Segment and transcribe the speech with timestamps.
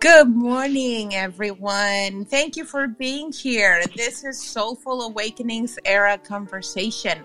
[0.00, 2.24] Good morning, everyone.
[2.26, 3.82] Thank you for being here.
[3.96, 7.24] This is Soulful Awakenings Era Conversation.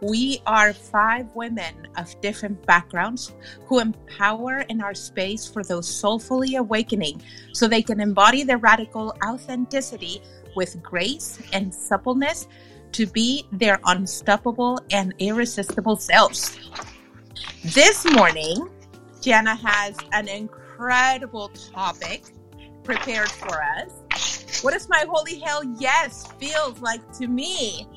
[0.00, 3.34] We are five women of different backgrounds
[3.66, 7.20] who empower in our space for those soulfully awakening
[7.52, 10.22] so they can embody their radical authenticity
[10.56, 12.48] with grace and suppleness
[12.92, 16.56] to be their unstoppable and irresistible selves.
[17.64, 18.70] This morning,
[19.20, 20.63] Jana has an incredible
[21.72, 22.24] topic
[22.82, 24.62] prepared for us.
[24.62, 27.88] What does my holy hell yes feels like to me?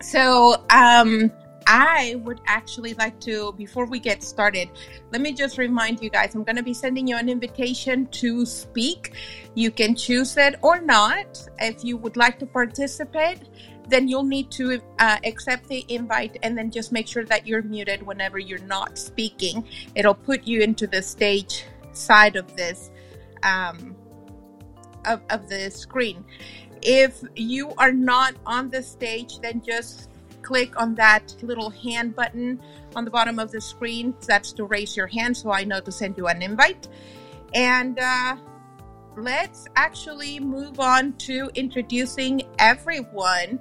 [0.00, 1.30] So, um,
[1.70, 4.70] I would actually like to, before we get started,
[5.12, 8.46] let me just remind you guys I'm going to be sending you an invitation to
[8.46, 9.12] speak.
[9.54, 11.46] You can choose it or not.
[11.58, 13.40] If you would like to participate,
[13.88, 17.62] then you'll need to uh, accept the invite and then just make sure that you're
[17.62, 19.66] muted whenever you're not speaking.
[19.94, 22.90] It'll put you into the stage side of this
[23.42, 23.96] um,
[25.04, 26.24] of, of the screen.
[26.82, 30.10] If you are not on the stage, then just
[30.42, 32.60] click on that little hand button
[32.94, 34.14] on the bottom of the screen.
[34.26, 36.88] That's to raise your hand so I know to send you an invite.
[37.54, 38.36] And uh,
[39.16, 43.60] let's actually move on to introducing everyone.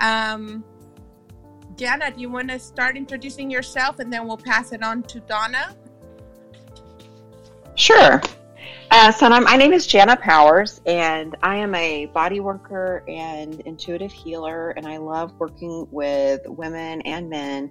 [0.00, 0.64] Um,
[1.76, 5.20] Jana, do you want to start introducing yourself and then we'll pass it on to
[5.20, 5.74] Donna?
[7.74, 8.20] Sure.
[8.90, 14.10] Uh, so my name is Jana Powers, and I am a body worker and intuitive
[14.10, 17.70] healer, and I love working with women and men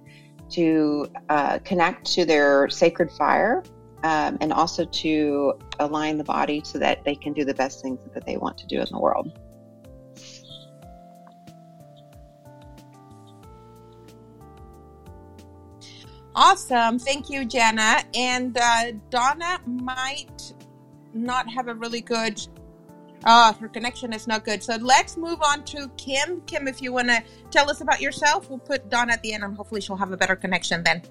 [0.52, 3.62] to uh, connect to their sacred fire
[4.02, 8.00] um, and also to align the body so that they can do the best things
[8.14, 9.38] that they want to do in the world.
[16.34, 16.98] Awesome.
[16.98, 18.02] Thank you, Jana.
[18.14, 20.54] And uh, Donna might
[21.12, 22.40] not have a really good
[23.24, 26.92] uh her connection is not good so let's move on to kim kim if you
[26.92, 29.96] want to tell us about yourself we'll put dawn at the end and hopefully she'll
[29.96, 31.02] have a better connection then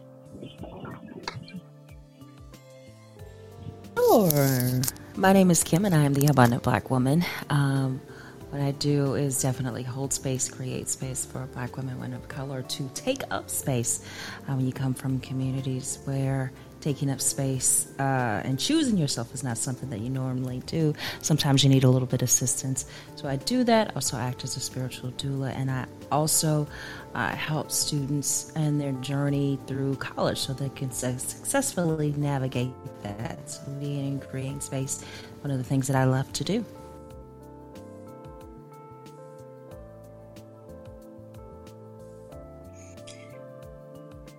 [4.10, 4.82] Sure.
[5.18, 7.24] My name is Kim, and I am the Abundant Black Woman.
[7.52, 8.02] Um,
[8.50, 12.64] what I do is definitely hold space, create space for Black women, women of color
[12.64, 14.04] to take up space.
[14.48, 19.44] Um, when you come from communities where taking up space uh, and choosing yourself is
[19.44, 20.94] not something that you normally do.
[21.22, 22.86] Sometimes you need a little bit of assistance.
[23.16, 23.90] So I do that.
[23.90, 26.68] I also act as a spiritual doula, and I also
[27.16, 32.72] uh, help students and their journey through college so they can su- successfully navigate
[33.04, 33.50] that.
[33.50, 35.04] So being and creating space,
[35.42, 36.66] one of the things that I love to do.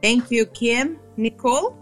[0.03, 0.99] Thank you, Kim.
[1.19, 1.77] Nicole?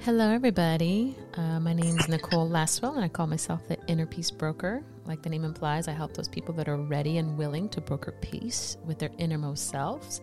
[0.00, 1.16] Hello, everybody.
[1.34, 4.82] Uh, my name is Nicole Lasswell, and I call myself the Inner Peace Broker.
[5.08, 8.12] Like the name implies, I help those people that are ready and willing to broker
[8.20, 10.20] peace with their innermost selves.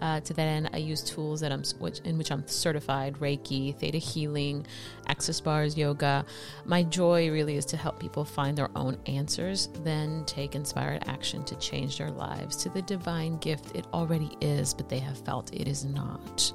[0.00, 3.74] Uh, to that end, I use tools that I'm which, in which I'm certified: Reiki,
[3.74, 4.64] Theta Healing,
[5.08, 6.24] Access Bars, Yoga.
[6.64, 11.44] My joy really is to help people find their own answers, then take inspired action
[11.44, 15.52] to change their lives to the divine gift it already is, but they have felt
[15.52, 16.52] it is not.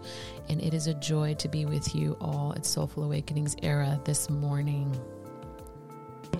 [0.48, 4.30] And it is a joy to be with you all at Soulful Awakenings era this
[4.30, 4.98] morning.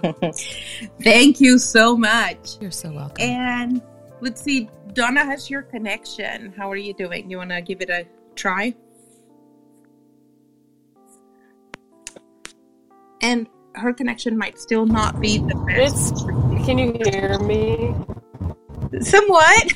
[1.02, 2.58] Thank you so much.
[2.60, 3.16] You're so welcome.
[3.20, 3.82] And
[4.22, 6.54] let's see, Donna has your connection.
[6.58, 7.30] How are you doing?
[7.32, 8.06] You want to give it a
[8.36, 8.76] try?
[13.22, 16.12] And her connection might still not be the best.
[16.12, 16.24] It's,
[16.66, 17.96] can you hear me?
[19.00, 19.64] Somewhat.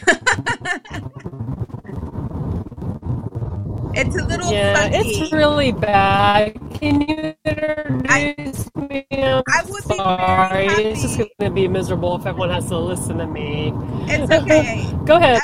[3.96, 4.98] it's a little Yeah, funky.
[4.98, 6.60] it's really bad.
[6.80, 9.08] Can you introduce me?
[9.12, 10.68] I'm I would sorry.
[10.68, 13.74] It's just going to be miserable if everyone has to listen to me.
[14.08, 14.88] It's okay.
[15.06, 15.42] Go ahead.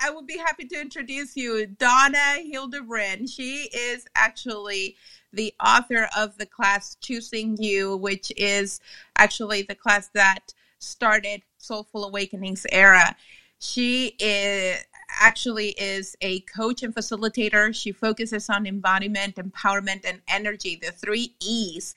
[0.00, 3.28] I would be happy to introduce you, Donna Hildebrand.
[3.28, 4.96] She is actually
[5.32, 8.80] the author of the class Choosing You, which is
[9.16, 13.16] actually the class that started Soulful Awakenings era.
[13.58, 14.84] She is
[15.20, 17.74] actually is a coach and facilitator.
[17.74, 21.94] She focuses on embodiment, empowerment, and energy, the three E's.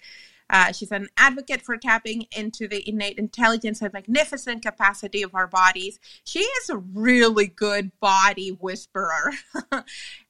[0.49, 5.47] Uh, she's an advocate for tapping into the innate intelligence and magnificent capacity of our
[5.47, 5.99] bodies.
[6.23, 9.33] She is a really good body whisperer.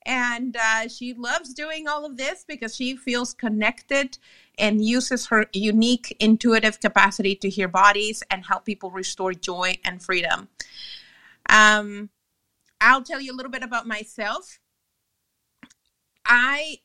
[0.05, 4.17] and uh, she loves doing all of this because she feels connected
[4.57, 10.01] and uses her unique intuitive capacity to hear bodies and help people restore joy and
[10.01, 10.47] freedom.
[11.49, 12.09] Um,
[12.79, 14.59] I'll tell you a little bit about myself.
[16.25, 16.77] I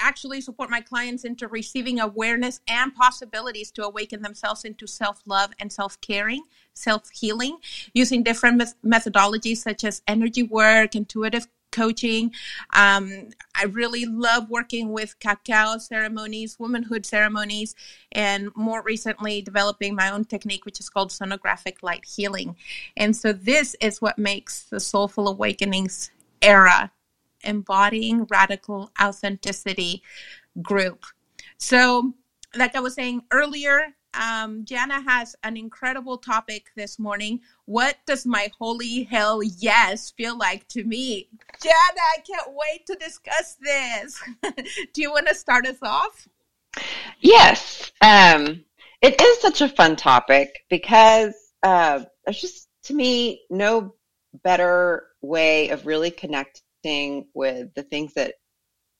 [0.00, 5.50] actually support my clients into receiving awareness and possibilities to awaken themselves into self love
[5.58, 6.44] and self caring,
[6.74, 7.58] self healing,
[7.92, 12.32] using different methodologies such as energy work, intuitive coaching.
[12.74, 17.74] Um, I really love working with cacao ceremonies, womanhood ceremonies,
[18.12, 22.56] and more recently developing my own technique, which is called sonographic light healing.
[22.96, 26.10] And so, this is what makes the Soulful Awakenings
[26.42, 26.90] era
[27.44, 30.02] embodying radical authenticity
[30.60, 31.04] group.
[31.58, 32.14] So,
[32.56, 37.40] like I was saying earlier, um, Jana has an incredible topic this morning.
[37.66, 41.28] What does my holy hell yes feel like to me?
[41.62, 44.20] Jana, I can't wait to discuss this.
[44.92, 46.28] Do you want to start us off?
[47.20, 47.92] Yes.
[48.00, 48.64] Um,
[49.02, 53.94] it is such a fun topic because uh, there's just, to me, no
[54.42, 58.34] better way of really connecting with the things that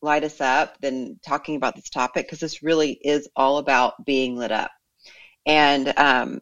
[0.01, 4.37] light us up than talking about this topic because this really is all about being
[4.37, 4.71] lit up
[5.47, 6.41] and um,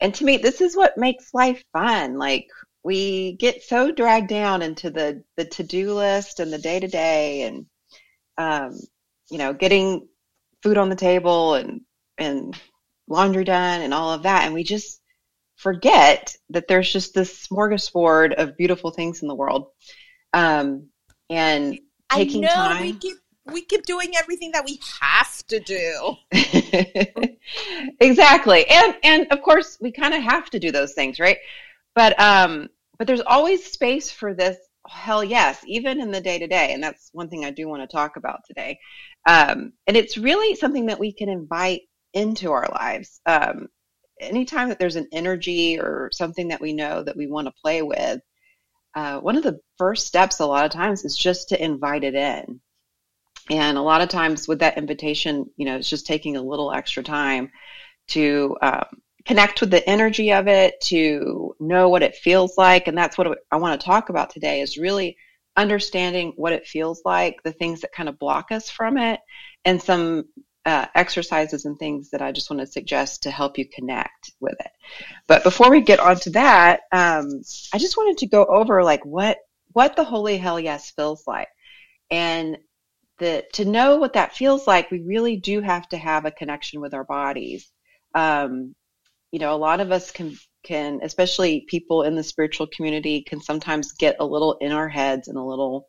[0.00, 2.18] and to me, this is what makes life fun.
[2.18, 2.48] Like
[2.82, 6.88] we get so dragged down into the the to do list and the day to
[6.88, 7.66] day, and
[8.38, 8.78] um,
[9.30, 10.08] you know, getting
[10.62, 11.80] food on the table and
[12.18, 12.58] and
[13.08, 15.00] laundry done and all of that, and we just
[15.56, 19.68] forget that there's just this smorgasbord of beautiful things in the world.
[20.32, 20.88] Um,
[21.30, 21.78] and
[22.10, 22.82] taking I know time.
[22.82, 23.16] We keep
[23.46, 26.16] we keep doing everything that we have to do.
[28.00, 28.66] exactly.
[28.68, 31.38] And and of course we kind of have to do those things, right?
[31.94, 32.68] But um
[32.98, 34.56] but there's always space for this
[34.88, 36.72] hell yes, even in the day to day.
[36.72, 38.78] And that's one thing I do want to talk about today.
[39.28, 41.82] Um and it's really something that we can invite
[42.14, 43.20] into our lives.
[43.26, 43.68] Um
[44.20, 47.82] anytime that there's an energy or something that we know that we want to play
[47.82, 48.20] with,
[48.94, 52.14] uh, one of the first steps a lot of times is just to invite it
[52.14, 52.60] in
[53.50, 56.72] and a lot of times with that invitation, you know, it's just taking a little
[56.72, 57.50] extra time
[58.08, 58.84] to um,
[59.26, 62.88] connect with the energy of it, to know what it feels like.
[62.88, 65.16] And that's what I want to talk about today is really
[65.56, 69.20] understanding what it feels like, the things that kind of block us from it,
[69.64, 70.24] and some
[70.66, 74.54] uh, exercises and things that I just want to suggest to help you connect with
[74.58, 74.70] it.
[75.26, 77.42] But before we get onto that, um,
[77.72, 79.38] I just wanted to go over like what
[79.72, 81.48] what the holy hell yes feels like.
[82.10, 82.58] And
[83.18, 86.80] that to know what that feels like, we really do have to have a connection
[86.80, 87.70] with our bodies.
[88.14, 88.74] Um,
[89.32, 93.40] you know, a lot of us can can, especially people in the spiritual community, can
[93.40, 95.88] sometimes get a little in our heads and a little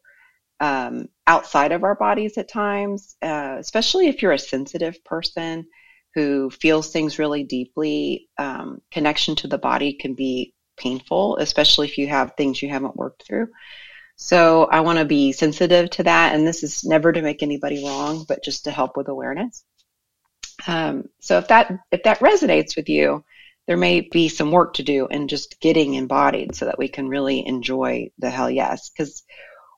[0.59, 5.65] um, outside of our bodies at times, uh, especially if you're a sensitive person
[6.13, 8.29] who feels things really deeply.
[8.37, 12.95] Um, connection to the body can be painful, especially if you have things you haven't
[12.95, 13.47] worked through.
[14.15, 16.33] So I want to be sensitive to that.
[16.33, 19.63] And this is never to make anybody wrong, but just to help with awareness.
[20.67, 23.23] Um, so if that, if that resonates with you,
[23.67, 27.09] there may be some work to do in just getting embodied so that we can
[27.09, 28.89] really enjoy the hell yes.
[28.89, 29.23] Because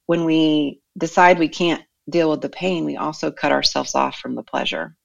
[0.05, 4.35] when we decide we can't deal with the pain, we also cut ourselves off from
[4.35, 4.95] the pleasure.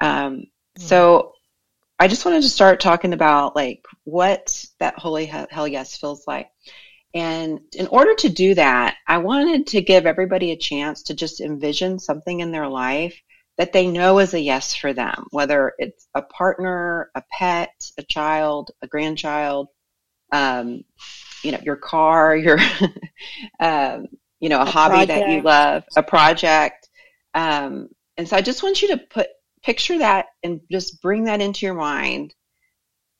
[0.00, 0.46] Um, mm.
[0.76, 1.32] So
[1.98, 6.48] I just wanted to start talking about like what that holy hell yes feels like.
[7.14, 11.40] And in order to do that, I wanted to give everybody a chance to just
[11.40, 13.20] envision something in their life
[13.58, 18.02] that they know is a yes for them, whether it's a partner, a pet, a
[18.02, 19.68] child, a grandchild,
[20.32, 20.84] um,
[21.42, 22.58] you know, your car, your,
[23.60, 24.06] um,
[24.40, 25.08] you know, a, a hobby project.
[25.08, 26.88] that you love, a project.
[27.34, 29.26] Um, and so I just want you to put,
[29.62, 32.34] picture that and just bring that into your mind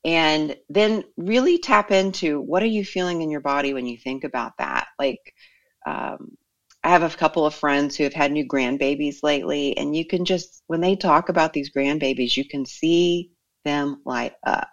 [0.04, 4.24] and then really tap into what are you feeling in your body when you think
[4.24, 4.88] about that?
[4.98, 5.20] Like
[5.86, 6.36] um,
[6.84, 10.24] i have a couple of friends who have had new grandbabies lately and you can
[10.24, 13.30] just when they talk about these grandbabies you can see
[13.64, 14.68] them light up.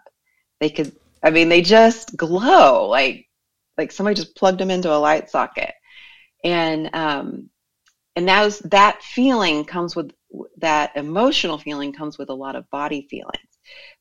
[0.60, 3.28] They could i mean they just glow like
[3.78, 5.74] like somebody just plugged them into a light socket.
[6.44, 7.50] And um
[8.16, 10.12] and that was that feeling comes with
[10.58, 13.49] that emotional feeling comes with a lot of body feelings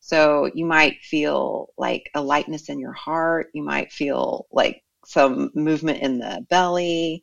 [0.00, 3.48] so you might feel like a lightness in your heart.
[3.54, 7.22] You might feel like some movement in the belly,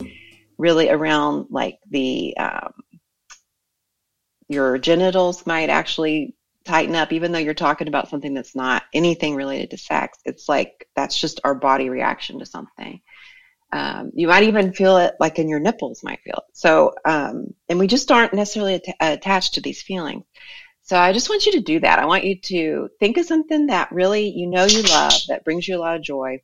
[0.57, 2.73] really around like the, um,
[4.47, 6.35] your genitals might actually
[6.65, 10.17] tighten up, even though you're talking about something that's not anything related to sex.
[10.25, 13.01] It's like that's just our body reaction to something.
[13.71, 16.57] Um, you might even feel it like in your nipples might feel it.
[16.57, 20.23] So, um, and we just aren't necessarily at- attached to these feelings.
[20.85, 21.97] So I just want you to do that.
[21.97, 25.67] I want you to think of something that really you know you love, that brings
[25.67, 26.41] you a lot of joy.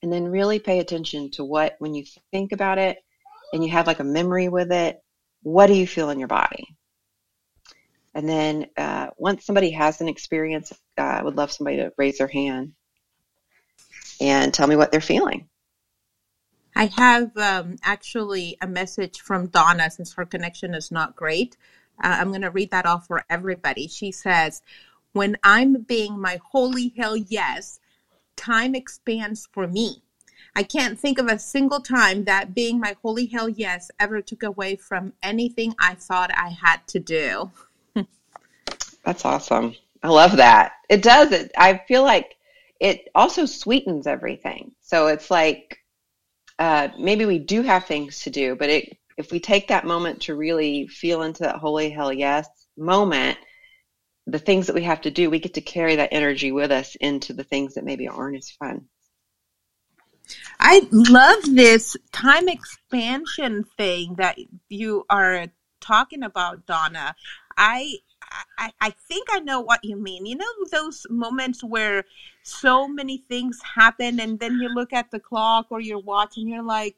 [0.00, 2.98] And then really pay attention to what, when you think about it
[3.52, 5.02] and you have like a memory with it,
[5.42, 6.76] what do you feel in your body?
[8.14, 12.18] And then uh, once somebody has an experience, uh, I would love somebody to raise
[12.18, 12.74] their hand
[14.20, 15.48] and tell me what they're feeling.
[16.76, 21.56] I have um, actually a message from Donna since her connection is not great.
[22.02, 23.88] Uh, I'm going to read that off for everybody.
[23.88, 24.62] She says,
[25.12, 27.80] When I'm being my holy hell yes,
[28.36, 30.02] time expands for me.
[30.54, 34.42] I can't think of a single time that being my holy hell yes ever took
[34.42, 37.50] away from anything I thought I had to do.
[39.04, 39.74] That's awesome.
[40.02, 40.72] I love that.
[40.88, 41.32] It does.
[41.32, 41.52] It.
[41.56, 42.36] I feel like
[42.80, 44.72] it also sweetens everything.
[44.80, 45.78] So it's like
[46.58, 50.22] uh, maybe we do have things to do, but it if we take that moment
[50.22, 53.38] to really feel into that holy hell yes moment,
[54.26, 56.96] the things that we have to do, we get to carry that energy with us
[56.96, 58.86] into the things that maybe aren't as fun.
[60.58, 64.38] I love this time expansion thing that
[64.68, 65.46] you are
[65.80, 67.14] talking about, Donna.
[67.56, 67.98] I
[68.56, 70.24] I, I think I know what you mean.
[70.24, 72.04] You know those moments where
[72.42, 76.48] so many things happen and then you look at the clock or your watch and
[76.48, 76.96] you're like,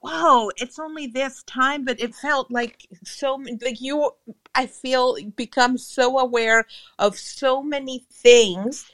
[0.00, 4.10] whoa, it's only this time, but it felt like so like you
[4.54, 6.66] I feel become so aware
[6.98, 8.90] of so many things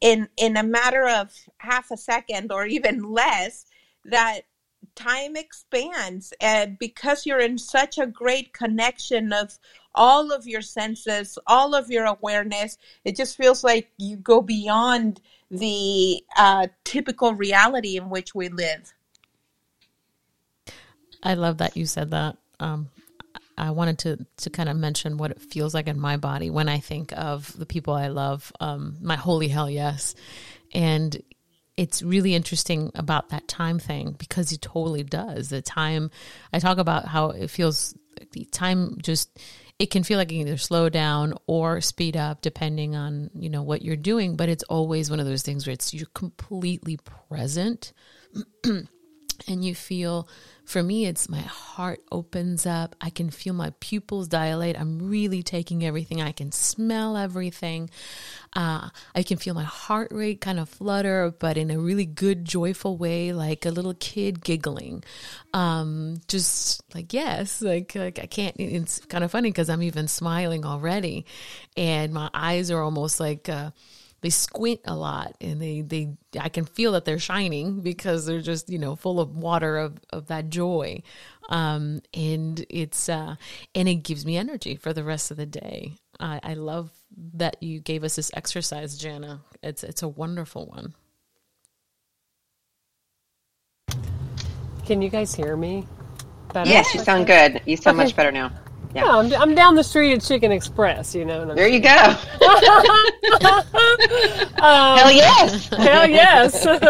[0.00, 3.66] in in a matter of half a second or even less
[4.04, 4.42] that
[4.94, 9.58] time expands and because you're in such a great connection of
[9.94, 15.20] all of your senses all of your awareness it just feels like you go beyond
[15.50, 18.93] the uh, typical reality in which we live
[21.24, 22.36] I love that you said that.
[22.60, 22.90] Um,
[23.56, 26.68] I wanted to to kind of mention what it feels like in my body when
[26.68, 28.52] I think of the people I love.
[28.60, 30.14] Um, my holy hell yes,
[30.72, 31.20] and
[31.76, 35.48] it's really interesting about that time thing because it totally does.
[35.48, 36.10] The time
[36.52, 37.94] I talk about how it feels.
[38.32, 39.40] The time just
[39.78, 43.50] it can feel like it can either slow down or speed up depending on you
[43.50, 44.36] know what you're doing.
[44.36, 47.92] But it's always one of those things where it's you're completely present.
[49.48, 50.28] and you feel
[50.64, 52.96] for me it's my heart opens up.
[53.00, 54.78] I can feel my pupils dilate.
[54.78, 56.20] I'm really taking everything.
[56.20, 57.90] I can smell everything.
[58.56, 62.44] Uh, i can feel my heart rate kind of flutter but in a really good
[62.44, 65.02] joyful way like a little kid giggling.
[65.52, 70.08] Um, just like yes like, like i can't it's kind of funny because i'm even
[70.08, 71.26] smiling already
[71.76, 73.70] and my eyes are almost like uh,
[74.24, 78.40] they squint a lot and they they I can feel that they're shining because they're
[78.40, 81.02] just you know full of water of of that joy
[81.50, 83.36] um and it's uh
[83.74, 86.90] and it gives me energy for the rest of the day I, I love
[87.34, 90.94] that you gave us this exercise Jana it's it's a wonderful one
[94.86, 95.86] Can you guys hear me?
[96.52, 96.68] Better?
[96.68, 97.62] Yes, you sound good.
[97.64, 98.04] You sound okay.
[98.04, 98.52] much better now.
[98.94, 101.52] Yeah, yeah I'm, I'm, down the street at Chicken Express, you know.
[101.54, 101.90] There you go.
[104.60, 105.68] um, hell yes.
[105.68, 106.66] Hell yes.
[106.66, 106.80] uh,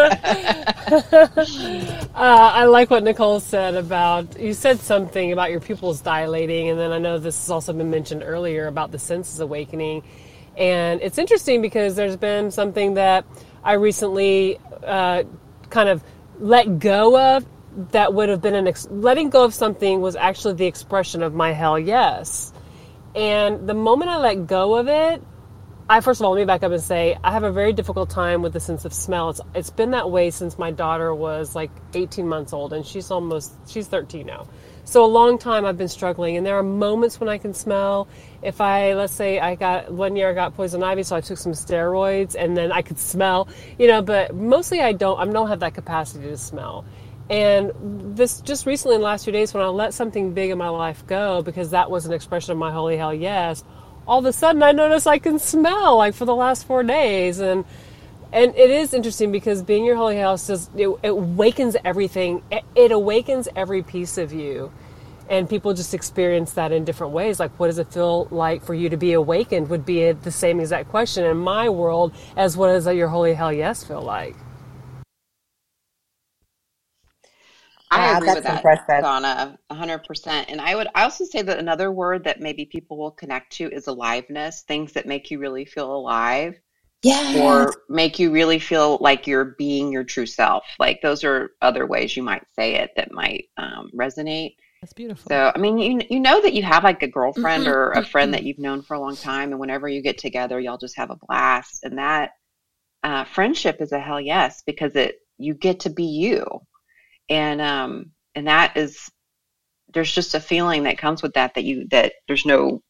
[2.15, 6.91] I like what Nicole said about, you said something about your pupils dilating, and then
[6.91, 10.03] I know this has also been mentioned earlier about the senses awakening.
[10.57, 13.25] And it's interesting because there's been something that
[13.63, 15.23] I recently uh,
[15.69, 16.03] kind of
[16.39, 17.45] let go of
[17.91, 21.33] that would have been an ex- letting go of something was actually the expression of
[21.33, 22.53] my hell yes.
[23.15, 25.21] And the moment I let go of it,
[25.87, 28.09] I first of all let me back up and say I have a very difficult
[28.09, 29.29] time with the sense of smell.
[29.29, 33.11] It's it's been that way since my daughter was like 18 months old and she's
[33.11, 34.47] almost she's 13 now.
[34.83, 38.07] So a long time I've been struggling and there are moments when I can smell.
[38.41, 41.37] If I let's say I got one year I got poison ivy so I took
[41.37, 45.49] some steroids and then I could smell, you know, but mostly I don't I don't
[45.49, 46.83] have that capacity to smell.
[47.29, 47.71] And
[48.15, 50.69] this just recently in the last few days, when I let something big in my
[50.69, 53.63] life go, because that was an expression of my holy hell yes,
[54.07, 57.39] all of a sudden I notice I can smell like for the last four days.
[57.39, 57.65] And
[58.31, 62.43] and it is interesting because being your holy hell just it, it awakens everything.
[62.51, 64.71] It, it awakens every piece of you.
[65.27, 67.39] And people just experience that in different ways.
[67.39, 69.69] Like, what does it feel like for you to be awakened?
[69.69, 73.51] Would be the same exact question in my world as what does your holy hell
[73.51, 74.35] yes feel like?
[77.91, 79.01] I agree with that, impressive.
[79.01, 80.45] Donna, 100%.
[80.47, 83.69] And I would I also say that another word that maybe people will connect to
[83.71, 86.59] is aliveness, things that make you really feel alive.
[87.03, 87.43] Yeah.
[87.43, 90.65] Or make you really feel like you're being your true self.
[90.79, 94.55] Like those are other ways you might say it that might um, resonate.
[94.81, 95.29] That's beautiful.
[95.29, 97.71] So, I mean, you you know that you have like a girlfriend mm-hmm.
[97.71, 100.59] or a friend that you've known for a long time, and whenever you get together,
[100.59, 101.83] y'all just have a blast.
[101.83, 102.31] And that
[103.03, 106.43] uh, friendship is a hell yes because it you get to be you
[107.29, 109.09] and um and that is
[109.93, 112.81] there's just a feeling that comes with that that you that there's no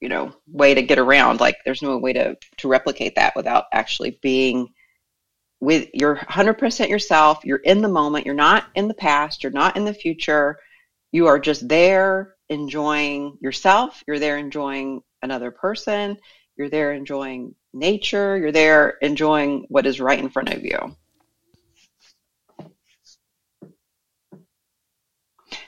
[0.00, 3.64] you know way to get around like there's no way to to replicate that without
[3.72, 4.68] actually being
[5.60, 9.76] with you're 100% yourself you're in the moment you're not in the past you're not
[9.76, 10.58] in the future.
[11.12, 16.18] You are just there enjoying yourself you're there enjoying another person
[16.56, 20.94] you're there enjoying nature you're there enjoying what is right in front of you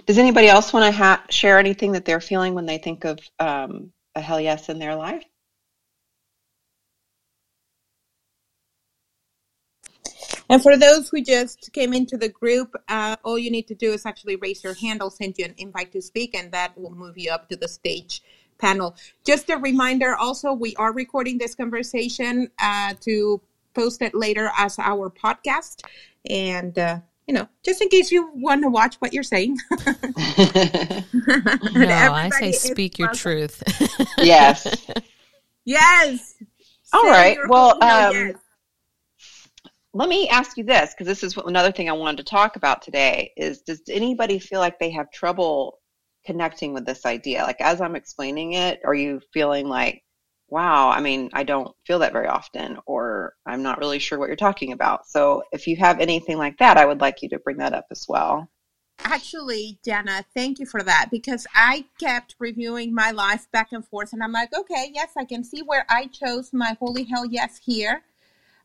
[0.09, 3.19] does anybody else want to ha- share anything that they're feeling when they think of
[3.39, 5.25] um, a hell yes in their life
[10.51, 13.93] And for those who just came into the group, uh, all you need to do
[13.93, 15.03] is actually raise your hand.
[15.03, 17.69] I'll send you an invite to speak, and that will move you up to the
[17.69, 18.23] stage
[18.59, 18.97] panel.
[19.27, 23.43] Just a reminder also, we are recording this conversation uh, to
[23.75, 25.83] post it later as our podcast.
[26.29, 29.59] And, uh, you know, just in case you want to watch what you're saying.
[29.71, 29.87] no,
[31.77, 33.63] I say speak your truth.
[34.19, 34.67] yes.
[35.65, 36.35] Yes.
[36.93, 37.39] All Say right.
[37.49, 38.35] Well, um, yes
[39.95, 42.57] let me ask you this because this is what, another thing I wanted to talk
[42.57, 45.81] about today is does anybody feel like they have trouble
[46.27, 47.43] connecting with this idea?
[47.43, 50.03] Like as I'm explaining it, are you feeling like,
[50.49, 54.29] wow, I mean, I don't feel that very often or I'm not really sure what
[54.29, 55.07] you're talking about.
[55.07, 57.87] So if you have anything like that, I would like you to bring that up
[57.91, 58.49] as well.
[59.05, 64.13] Actually, Jana, thank you for that because I kept reviewing my life back and forth
[64.13, 67.61] and I'm like, okay, yes, I can see where I chose my holy hell yes
[67.65, 68.03] here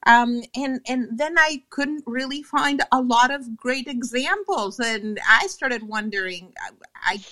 [0.05, 5.47] um, and and then I couldn't really find a lot of great examples, and I
[5.47, 6.53] started wondering,
[7.01, 7.23] I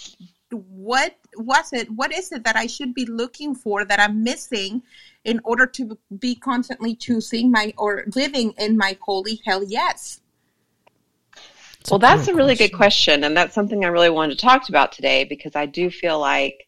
[0.51, 1.89] what was it?
[1.91, 4.83] What is it that I should be looking for that I'm missing
[5.23, 10.21] in order to be constantly choosing my or living in my holy hell yes?
[11.89, 14.91] Well, that's a really good question, and that's something I really wanted to talk about
[14.91, 16.67] today because I do feel like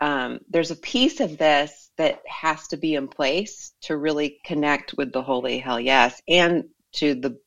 [0.00, 4.94] um, there's a piece of this that has to be in place to really connect
[4.94, 7.38] with the holy hell yes and to the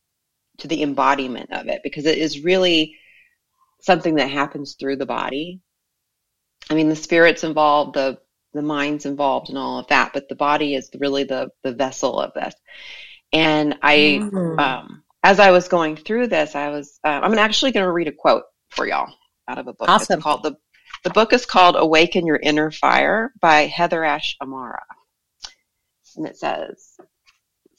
[0.60, 2.96] to the embodiment of it because it is really
[3.82, 5.60] something that happens through the body
[6.70, 8.18] i mean the spirit's involved the
[8.54, 12.20] the mind's involved and all of that but the body is really the the vessel
[12.20, 12.54] of this
[13.34, 14.60] and i mm-hmm.
[14.60, 18.08] um, as i was going through this i was uh, i'm actually going to read
[18.08, 19.14] a quote for y'all
[19.48, 20.16] out of a book awesome.
[20.16, 20.56] it's called the
[21.04, 24.84] the book is called Awaken Your Inner Fire by Heather Ash Amara.
[26.16, 26.98] And it says,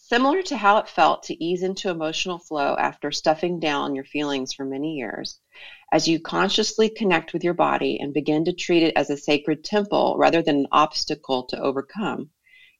[0.09, 4.53] Similar to how it felt to ease into emotional flow after stuffing down your feelings
[4.53, 5.41] for many years,
[5.91, 9.65] as you consciously connect with your body and begin to treat it as a sacred
[9.65, 12.31] temple rather than an obstacle to overcome,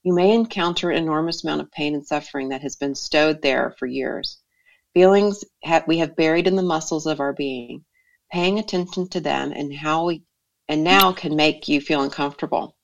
[0.05, 3.75] you may encounter an enormous amount of pain and suffering that has been stowed there
[3.77, 4.39] for years.
[4.95, 5.43] Feelings
[5.89, 7.85] we have buried in the muscles of our being.
[8.31, 10.23] Paying attention to them and how we
[10.69, 12.77] and now can make you feel uncomfortable.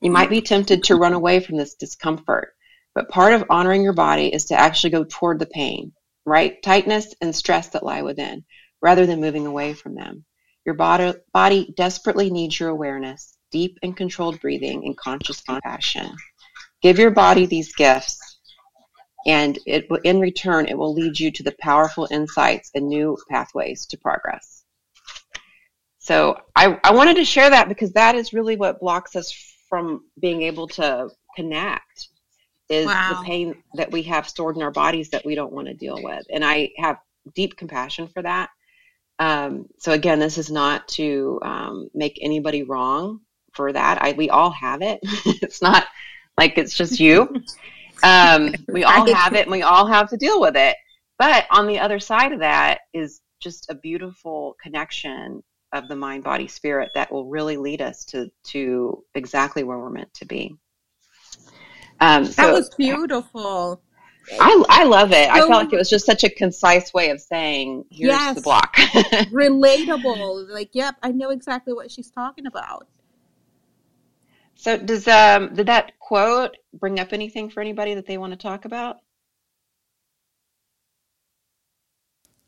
[0.00, 2.54] You might be tempted to run away from this discomfort,
[3.00, 5.90] but part of honoring your body is to actually go toward the pain,
[6.26, 6.62] right?
[6.62, 8.44] Tightness and stress that lie within,
[8.82, 10.22] rather than moving away from them.
[10.66, 16.14] Your body, body desperately needs your awareness, deep and controlled breathing, and conscious compassion.
[16.82, 18.38] Give your body these gifts,
[19.26, 23.86] and it in return, it will lead you to the powerful insights and new pathways
[23.86, 24.62] to progress.
[26.00, 29.32] So I, I wanted to share that because that is really what blocks us
[29.70, 32.10] from being able to connect
[32.70, 33.16] is wow.
[33.18, 36.00] the pain that we have stored in our bodies that we don't want to deal
[36.02, 36.24] with.
[36.30, 36.98] And I have
[37.34, 38.48] deep compassion for that.
[39.18, 43.20] Um, so again, this is not to um, make anybody wrong
[43.52, 44.00] for that.
[44.00, 45.00] I, we all have it.
[45.42, 45.86] it's not
[46.38, 47.42] like it's just you.
[48.02, 50.74] Um, we all have it and we all have to deal with it.
[51.18, 55.42] But on the other side of that is just a beautiful connection
[55.74, 59.90] of the mind body spirit that will really lead us to to exactly where we're
[59.90, 60.56] meant to be
[62.00, 63.82] um, so, that was beautiful
[64.38, 65.26] I, I love it.
[65.26, 68.34] So, I felt like it was just such a concise way of saying, here's yes,
[68.36, 68.74] the block.
[68.76, 70.48] relatable.
[70.50, 72.86] Like, yep, I know exactly what she's talking about.
[74.54, 78.36] So does um did that quote bring up anything for anybody that they want to
[78.36, 78.98] talk about?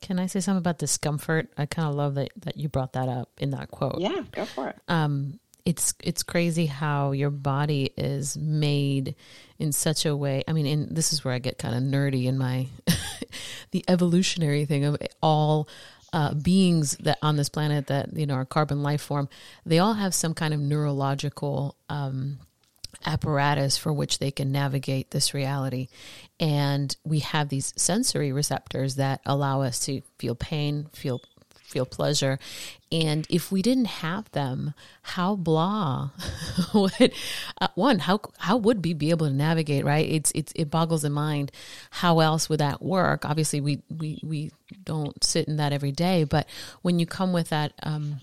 [0.02, 1.48] Can I say something about discomfort?
[1.56, 3.98] I kind of love that that you brought that up in that quote.
[3.98, 4.76] Yeah, go for it.
[4.88, 9.14] Um, it's it's crazy how your body is made
[9.58, 10.42] in such a way.
[10.48, 12.66] I mean, and this is where I get kind of nerdy in my
[13.70, 15.68] the evolutionary thing of all
[16.12, 19.28] uh, beings that on this planet that you know are carbon life form.
[19.64, 22.38] They all have some kind of neurological um,
[23.04, 25.88] apparatus for which they can navigate this reality.
[26.38, 31.20] And we have these sensory receptors that allow us to feel pain, feel
[31.72, 32.38] feel pleasure.
[32.92, 36.10] And if we didn't have them, how blah
[36.74, 37.12] would
[37.58, 39.84] uh, one how how would we be able to navigate?
[39.84, 40.06] Right?
[40.06, 41.50] It's it's it boggles the mind.
[41.90, 43.24] How else would that work?
[43.24, 44.50] Obviously, we we we
[44.84, 46.46] don't sit in that every day, but
[46.82, 47.72] when you come with that.
[47.82, 48.20] Um,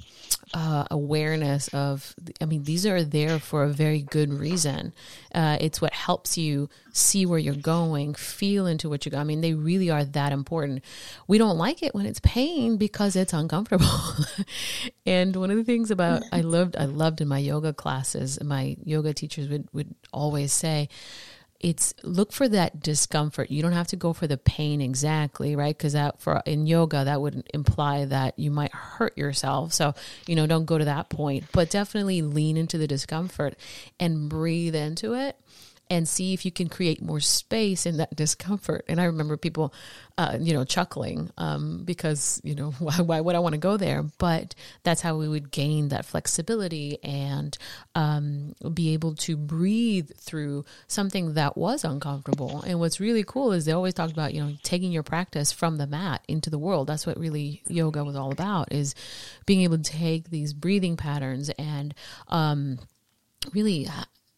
[0.53, 4.93] uh, awareness of i mean these are there for a very good reason
[5.36, 9.23] uh, it's what helps you see where you're going feel into what you go i
[9.23, 10.84] mean they really are that important
[11.27, 13.86] we don't like it when it's pain because it's uncomfortable
[15.06, 16.50] and one of the things about i mm-hmm.
[16.50, 20.89] loved i loved in my yoga classes my yoga teachers would, would always say
[21.60, 23.52] it's look for that discomfort.
[23.52, 25.78] You don't have to go for the pain exactly, right?
[25.78, 29.74] Because that for in yoga that would imply that you might hurt yourself.
[29.74, 29.93] So
[30.26, 33.56] you know, don't go to that point, but definitely lean into the discomfort
[34.00, 35.38] and breathe into it
[35.89, 38.86] and see if you can create more space in that discomfort.
[38.88, 39.73] And I remember people,
[40.19, 43.75] uh, you know, chuckling um, because, you know, why, why, would I want to go
[43.75, 44.04] there?
[44.04, 47.58] But that's how we would gain that flexibility and
[47.95, 52.62] um, be able to breathe through something that was uncomfortable.
[52.62, 55.78] And what's really cool is they always talked about, you know, taking your practice from
[55.78, 56.88] the mat into the world.
[56.88, 58.93] That's what really yoga was all about is
[59.47, 61.95] being able to take these breathing patterns and,
[62.28, 62.78] um,
[63.54, 63.88] really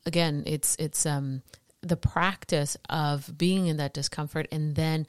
[0.06, 1.42] again, it's it's um,
[1.82, 5.08] the practice of being in that discomfort and then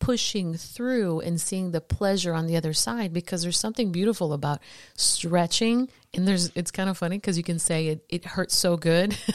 [0.00, 4.60] pushing through and seeing the pleasure on the other side because there's something beautiful about
[4.94, 5.88] stretching.
[6.14, 9.16] And there's it's kind of funny because you can say it, it hurts so good.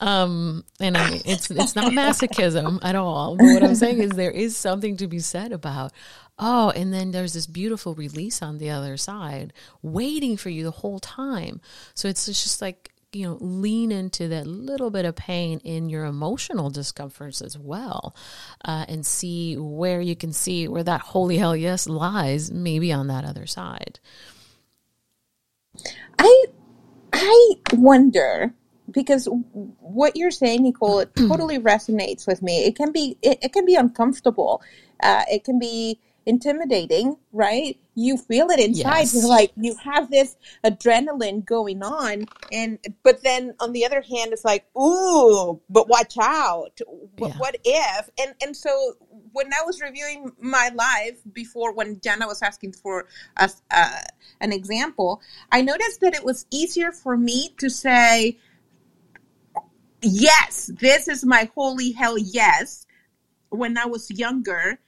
[0.00, 3.36] Um and I, it's it's not masochism at all.
[3.36, 5.92] But what i'm saying is there is something to be said about
[6.38, 10.70] oh and then there's this beautiful release on the other side waiting for you the
[10.70, 11.60] whole time.
[11.94, 15.88] So it's, it's just like you know lean into that little bit of pain in
[15.88, 18.14] your emotional discomforts as well
[18.64, 23.06] uh, and see where you can see where that holy hell yes lies maybe on
[23.08, 24.00] that other side.
[26.18, 26.44] I
[27.12, 28.52] i wonder
[28.90, 29.28] because
[29.80, 32.64] what you're saying nicole it totally resonates with me.
[32.64, 34.62] It can be it, it can be uncomfortable.
[35.02, 37.78] Uh, it can be intimidating, right?
[37.94, 39.00] You feel it inside.
[39.00, 39.14] Yes.
[39.14, 44.32] You're like you have this adrenaline going on, and but then on the other hand,
[44.32, 46.80] it's like, ooh, but watch out.
[47.18, 47.36] What, yeah.
[47.36, 48.10] what if?
[48.18, 48.96] And and so
[49.32, 53.06] when I was reviewing my life before, when Jana was asking for
[53.36, 54.00] a, uh,
[54.40, 58.38] an example, I noticed that it was easier for me to say,
[60.00, 62.86] yes, this is my holy hell yes,
[63.50, 64.78] when I was younger.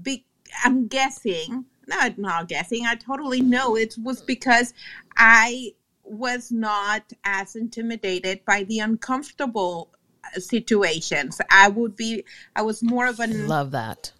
[0.00, 0.24] Be-
[0.64, 4.74] I'm guessing, not not guessing, I totally know it was because
[5.16, 5.72] I
[6.04, 9.90] was not as intimidated by the uncomfortable
[10.24, 11.40] uh, situations.
[11.50, 12.24] I would be,
[12.56, 13.46] I was more of an.
[13.46, 14.12] Love that.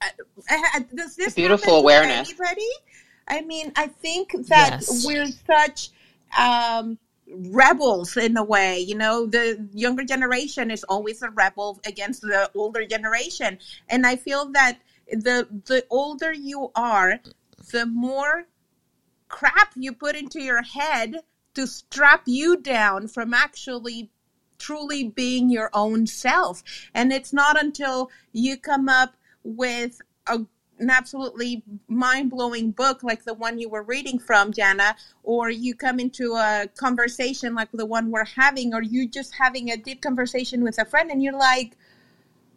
[0.00, 0.06] Uh,
[0.50, 2.28] uh does this beautiful awareness?
[2.28, 2.68] Anybody?
[3.28, 5.06] I mean, I think that yes.
[5.06, 5.90] we're such
[6.36, 8.80] um, rebels in a way.
[8.80, 13.58] You know, the younger generation is always a rebel against the older generation,
[13.88, 14.78] and I feel that
[15.12, 17.20] the the older you are,
[17.70, 18.46] the more
[19.28, 21.16] crap you put into your head
[21.54, 24.10] to strap you down from actually
[24.58, 26.62] truly being your own self.
[26.94, 30.40] And it's not until you come up with a,
[30.78, 35.74] an absolutely mind blowing book like the one you were reading from, Jana, or you
[35.74, 40.00] come into a conversation like the one we're having, or you just having a deep
[40.00, 41.76] conversation with a friend and you're like,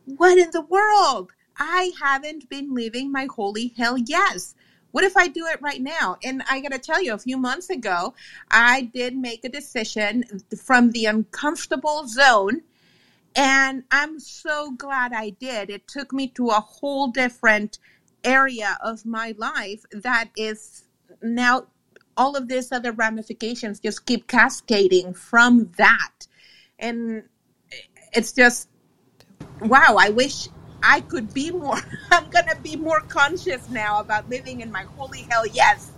[0.05, 1.31] what in the world?
[1.57, 4.55] I haven't been living my holy hell yes.
[4.91, 6.17] What if I do it right now?
[6.23, 8.13] And I got to tell you, a few months ago,
[8.49, 10.23] I did make a decision
[10.57, 12.61] from the uncomfortable zone.
[13.35, 15.69] And I'm so glad I did.
[15.69, 17.79] It took me to a whole different
[18.23, 20.85] area of my life that is
[21.21, 21.67] now
[22.17, 26.27] all of these other ramifications just keep cascading from that.
[26.79, 27.23] And
[28.13, 28.69] it's just,
[29.61, 30.47] wow, I wish
[30.85, 31.79] I could be more,
[32.11, 35.91] I'm going to be more conscious now about living in my holy hell yes.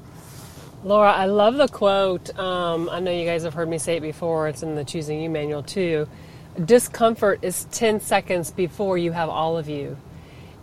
[0.84, 2.38] Laura, I love the quote.
[2.40, 4.48] Um, I know you guys have heard me say it before.
[4.48, 6.08] It's in the Choosing You manual too.
[6.64, 9.98] Discomfort is 10 seconds before you have all of you.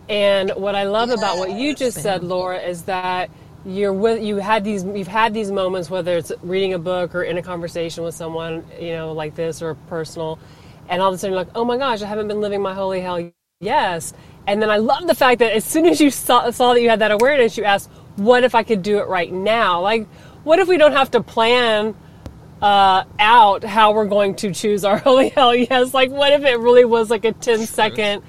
[0.09, 1.19] And what I love yes.
[1.19, 3.29] about what you just said, Laura, is that
[3.65, 7.23] you're with you had these you've had these moments whether it's reading a book or
[7.23, 10.37] in a conversation with someone you know like this or personal
[10.87, 12.75] and all of a sudden you're like oh my gosh i haven't been living my
[12.75, 13.19] holy hell
[13.61, 14.13] Yes.
[14.47, 16.89] And then I love the fact that as soon as you saw, saw that you
[16.89, 19.81] had that awareness, you asked, what if I could do it right now?
[19.81, 20.07] Like,
[20.43, 21.95] what if we don't have to plan
[22.61, 25.93] uh, out how we're going to choose our holy hell yes?
[25.93, 28.23] Like, what if it really was like a 10 second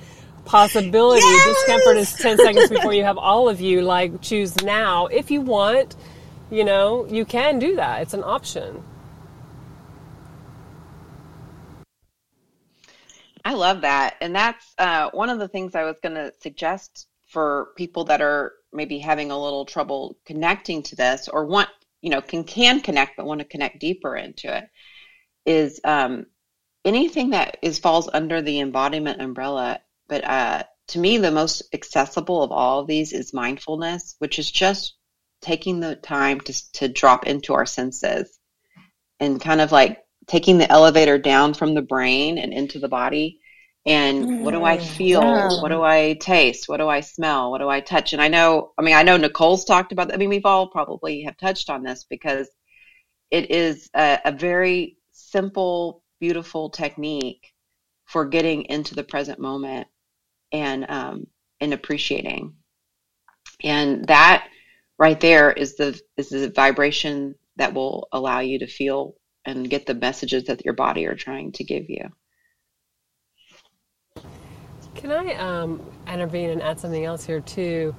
[0.45, 1.23] possibility?
[1.23, 1.67] Yes!
[1.67, 3.83] Discomfort is 10 seconds before you have all of you.
[3.83, 5.97] Like, choose now if you want
[6.51, 8.03] you know, you can do that.
[8.03, 8.83] It's an option.
[13.47, 14.17] I love that.
[14.21, 18.21] And that's uh, one of the things I was going to suggest for people that
[18.21, 21.69] are maybe having a little trouble connecting to this or want,
[22.01, 24.65] you know, can, can connect but want to connect deeper into it
[25.45, 26.27] is um,
[26.85, 29.79] anything that is falls under the embodiment umbrella.
[30.09, 34.51] But uh, to me, the most accessible of all of these is mindfulness, which is
[34.51, 34.97] just
[35.41, 38.41] taking the time to, to drop into our senses
[39.21, 43.41] and kind of like taking the elevator down from the brain and into the body
[43.87, 45.23] and what do I mm, feel?
[45.23, 45.63] Yeah.
[45.63, 46.69] What do I taste?
[46.69, 47.53] What do I smell?
[47.53, 48.13] What do I touch?
[48.13, 50.13] And I know, I mean, I know Nicole's talked about.
[50.13, 52.49] I mean, we've all probably have touched on this because
[53.31, 57.53] it is a, a very simple, beautiful technique
[58.07, 59.87] for getting into the present moment
[60.51, 61.29] and um,
[61.61, 62.55] and appreciating.
[63.63, 64.49] And that
[64.99, 69.15] right there is the is the vibration that will allow you to feel
[69.47, 72.11] and get the messages that your body are trying to give you.
[74.95, 75.81] Can I um,
[76.13, 77.95] intervene and add something else here too?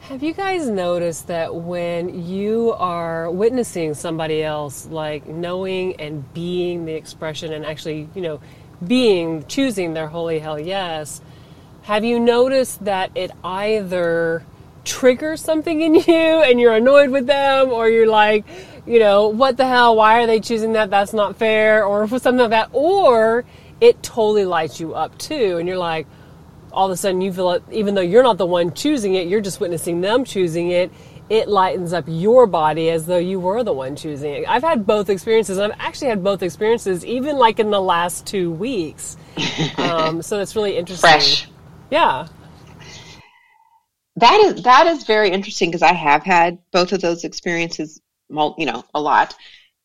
[0.00, 6.86] Have you guys noticed that when you are witnessing somebody else, like knowing and being
[6.86, 8.40] the expression and actually, you know,
[8.86, 11.20] being, choosing their holy hell yes,
[11.82, 14.44] have you noticed that it either
[14.84, 18.44] triggers something in you and you're annoyed with them or you're like,
[18.86, 19.96] you know, what the hell?
[19.96, 20.90] Why are they choosing that?
[20.90, 22.70] That's not fair, or something like that.
[22.72, 23.44] Or
[23.80, 26.06] it totally lights you up too, and you're like,
[26.72, 29.26] all of a sudden you feel it, even though you're not the one choosing it,
[29.26, 30.90] you're just witnessing them choosing it.
[31.28, 34.48] It lightens up your body as though you were the one choosing it.
[34.48, 35.58] I've had both experiences.
[35.58, 39.16] I've actually had both experiences, even like in the last two weeks.
[39.76, 41.10] Um, so it's really interesting.
[41.10, 41.48] Fresh.
[41.90, 42.28] Yeah.
[44.16, 48.66] That is that is very interesting because I have had both of those experiences you
[48.66, 49.34] know, a lot.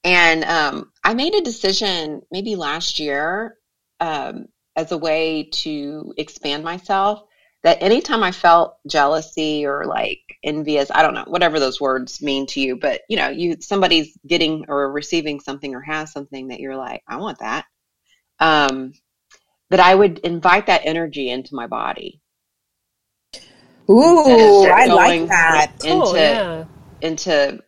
[0.04, 3.58] And um, I made a decision maybe last year
[4.00, 7.24] um, as a way to expand myself
[7.64, 12.46] that anytime I felt jealousy or like envious, I don't know, whatever those words mean
[12.48, 16.60] to you, but you know, you somebody's getting or receiving something or has something that
[16.60, 17.66] you're like, I want that.
[18.40, 18.94] Um,
[19.72, 22.22] that I would invite that energy into my body.
[23.90, 25.72] Ooh, I like that.
[25.84, 26.66] Into cool, yeah.
[27.02, 27.64] into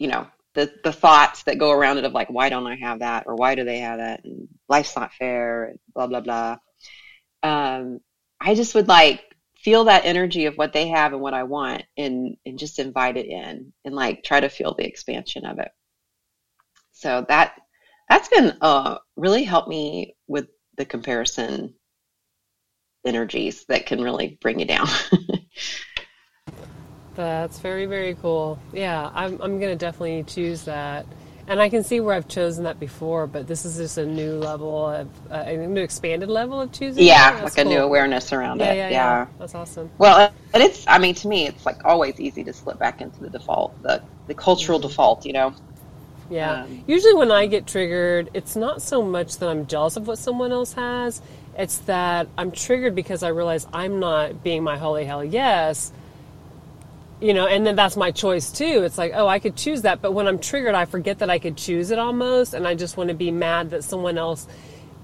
[0.00, 2.98] you know the the thoughts that go around it of like why don't I have
[3.00, 6.56] that or why do they have that and life's not fair and blah blah blah.
[7.44, 8.00] Um,
[8.40, 9.22] I just would like
[9.58, 13.16] feel that energy of what they have and what I want and and just invite
[13.16, 15.70] it in and like try to feel the expansion of it.
[16.92, 17.54] So that
[18.08, 21.74] that's been uh really helped me with the comparison
[23.04, 24.88] energies that can really bring you down.
[27.14, 28.58] That's very, very cool.
[28.72, 31.06] Yeah, I'm, I'm going to definitely choose that.
[31.46, 34.34] And I can see where I've chosen that before, but this is just a new
[34.34, 37.02] level of, uh, a new expanded level of choosing.
[37.02, 37.66] Yeah, like cool.
[37.66, 38.76] a new awareness around yeah, it.
[38.76, 39.90] Yeah, yeah, yeah, that's awesome.
[39.98, 43.18] Well, and it's, I mean, to me, it's like always easy to slip back into
[43.18, 44.88] the default, the, the cultural mm-hmm.
[44.88, 45.52] default, you know?
[46.30, 46.62] Yeah.
[46.62, 50.18] Um, Usually when I get triggered, it's not so much that I'm jealous of what
[50.18, 51.20] someone else has,
[51.58, 55.92] it's that I'm triggered because I realize I'm not being my holy hell yes
[57.20, 58.82] you know and then that's my choice too.
[58.82, 60.02] It's like oh i could choose that.
[60.02, 62.96] But when i'm triggered i forget that i could choose it almost and i just
[62.96, 64.46] want to be mad that someone else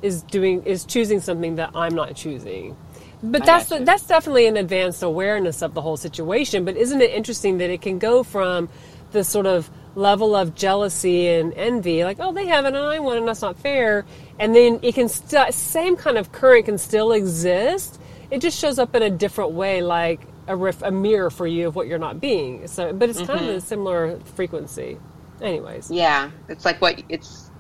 [0.03, 2.77] is doing is choosing something that i'm not choosing.
[3.23, 6.65] But I that's that's definitely an advanced awareness of the whole situation.
[6.65, 8.69] But isn't it interesting that it can go from
[9.13, 12.99] the sort of level of jealousy and envy like oh they have it and i
[12.99, 14.05] want it and that's not fair
[14.39, 17.99] and then it can st- same kind of current can still exist.
[18.31, 21.69] It just shows up in a different way like a, ref, a mirror for you
[21.69, 22.67] of what you're not being.
[22.67, 23.49] So, but it's kind mm-hmm.
[23.51, 24.99] of a similar frequency.
[25.41, 25.91] Anyways.
[25.91, 27.51] Yeah, it's like what it's.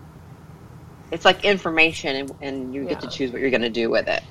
[1.12, 4.09] It's like information, and, and you get to choose what you're going to do with
[4.09, 4.25] it.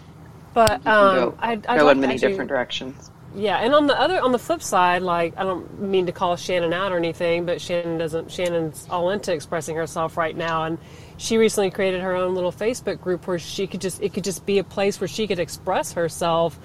[0.54, 3.12] But um, go, I'd, go I'd in many different directions.
[3.36, 6.38] Yeah, and on the other, on the flip side, like I don't mean to call
[6.38, 8.32] Shannon out or anything, but Shannon doesn't.
[8.32, 10.78] Shannon's all into expressing herself right now, and
[11.18, 14.46] she recently created her own little Facebook group where she could just it could just
[14.46, 16.58] be a place where she could express herself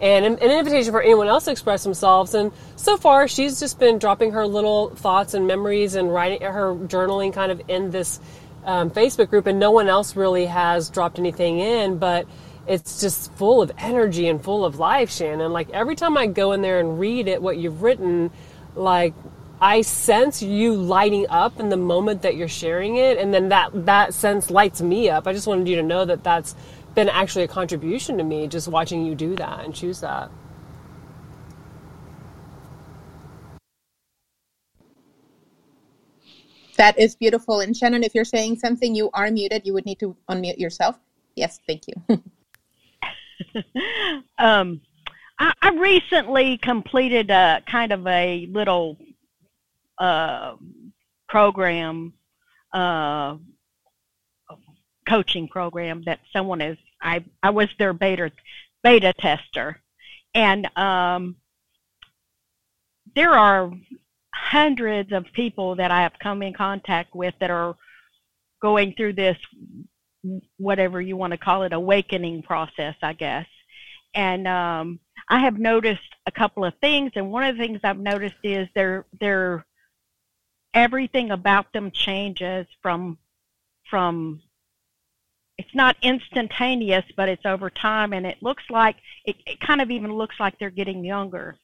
[0.00, 2.34] and an, invitation for anyone else to express themselves.
[2.34, 6.74] And so far, she's just been dropping her little thoughts and memories and writing her
[6.74, 8.20] journaling kind of in this
[8.64, 12.26] um, Facebook group, and no one else really has dropped anything in, but
[12.66, 15.52] it's just full of energy and full of life, Shannon.
[15.52, 18.30] Like every time I go in there and read it, what you've written,
[18.74, 19.14] like
[19.60, 23.86] I sense you lighting up in the moment that you're sharing it, and then that
[23.86, 25.26] that sense lights me up.
[25.26, 26.54] I just wanted you to know that that's
[26.96, 30.30] been actually a contribution to me just watching you do that and choose that.
[36.76, 37.60] That is beautiful.
[37.60, 39.62] And Shannon, if you're saying something, you are muted.
[39.64, 40.98] You would need to unmute yourself.
[41.34, 41.94] Yes, thank you.
[44.38, 44.80] um,
[45.38, 48.96] I, I, recently completed a kind of a little
[49.98, 50.56] uh,
[51.28, 52.14] program,
[52.72, 53.36] uh,
[55.08, 56.78] coaching program that someone is.
[57.06, 58.32] I I was their beta
[58.82, 59.80] beta tester,
[60.34, 61.36] and um,
[63.14, 63.70] there are
[64.34, 67.76] hundreds of people that I have come in contact with that are
[68.60, 69.38] going through this
[70.56, 73.46] whatever you want to call it awakening process i guess.
[74.14, 77.98] And um, i have noticed a couple of things and one of the things i've
[77.98, 79.64] noticed is they're they're
[80.74, 83.18] everything about them changes from
[83.88, 84.42] from
[85.58, 89.90] it's not instantaneous but it's over time and it looks like it, it kind of
[89.90, 91.56] even looks like they're getting younger.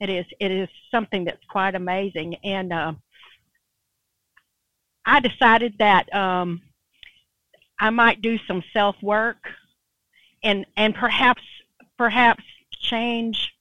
[0.00, 2.92] It is it is something that's quite amazing and uh,
[5.04, 6.60] i decided that um,
[7.78, 9.48] I might do some self work
[10.42, 11.42] and and perhaps
[11.98, 13.52] perhaps change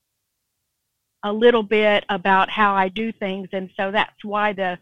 [1.23, 4.77] a little bit about how I do things and so that's why the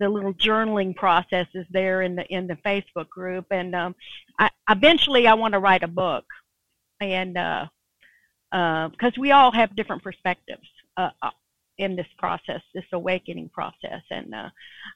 [0.00, 3.94] the little journaling process is there in the in the Facebook group and um,
[4.38, 6.24] I, eventually I want to write a book
[7.00, 7.68] and because
[8.52, 11.30] uh, uh, we all have different perspectives uh, uh,
[11.78, 14.48] in this process this awakening process and uh,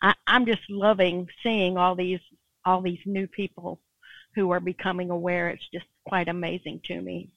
[0.02, 2.20] I, I'm just loving seeing all these
[2.64, 3.80] all these new people
[4.34, 5.48] who are becoming aware.
[5.48, 7.30] It's just quite amazing to me.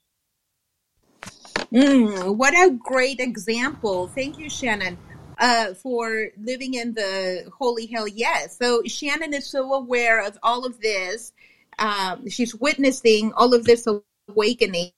[1.74, 4.08] Mm, what a great example.
[4.08, 4.98] Thank you, Shannon,
[5.42, 8.58] uh, for living in the holy hell yes.
[8.58, 11.34] So Shannon is so aware of all of this.
[11.80, 13.88] Um, she's witnessing all of this
[14.30, 14.92] awakening.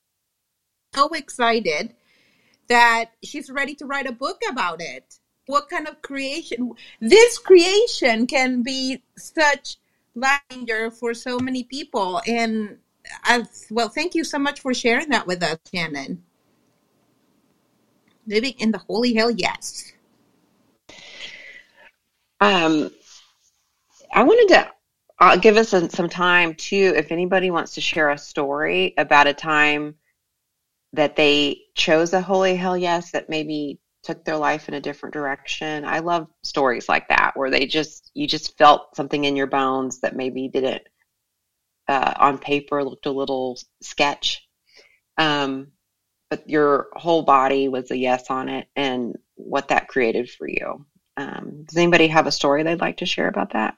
[0.93, 1.95] So excited
[2.67, 5.17] that she's ready to write a book about it.
[5.45, 6.73] What kind of creation?
[6.99, 9.77] This creation can be such
[10.13, 12.21] lavender for so many people.
[12.27, 12.79] And
[13.23, 16.21] I, well, thank you so much for sharing that with us, Shannon.
[18.27, 19.92] Living in the holy hell, yes.
[22.43, 22.91] Um,
[24.11, 24.71] I wanted to
[25.19, 26.93] uh, give us a, some time too.
[26.97, 29.95] If anybody wants to share a story about a time
[30.91, 35.13] that they chose a holy hell yes that maybe took their life in a different
[35.13, 35.85] direction.
[35.85, 40.01] I love stories like that where they just you just felt something in your bones
[40.01, 40.83] that maybe didn't
[41.87, 44.45] uh, on paper looked a little sketch,
[45.17, 45.67] um,
[46.29, 50.85] but your whole body was a yes on it, and what that created for you.
[51.17, 53.77] Um, does anybody have a story they'd like to share about that?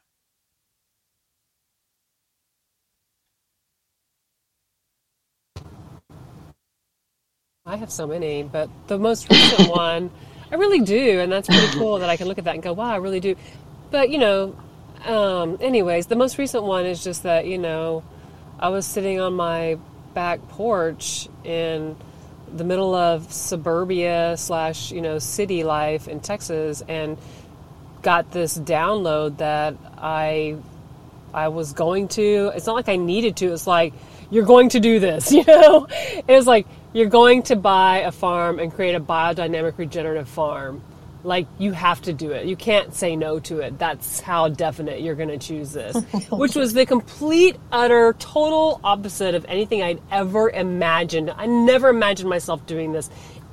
[7.65, 10.11] I have so many, but the most recent one,
[10.51, 12.73] I really do, and that's pretty cool that I can look at that and go,
[12.73, 13.35] "Wow, I really do."
[13.91, 14.55] But you know,
[15.05, 18.03] um, anyways, the most recent one is just that you know,
[18.59, 19.77] I was sitting on my
[20.13, 21.95] back porch in
[22.53, 27.17] the middle of suburbia slash you know city life in Texas, and
[28.01, 30.57] got this download that I
[31.33, 32.51] I was going to.
[32.55, 33.53] It's not like I needed to.
[33.53, 33.93] It's like
[34.31, 35.31] you're going to do this.
[35.35, 39.77] You know, it was like you're going to buy a farm and create a biodynamic
[39.77, 40.81] regenerative farm.
[41.25, 42.45] Like you have to do it.
[42.45, 43.79] You can't say no to it.
[43.79, 45.95] That's how definite you're going to choose this.
[46.31, 51.31] Which was the complete, utter, total opposite of anything I'd ever imagined.
[51.35, 53.09] I never imagined myself doing this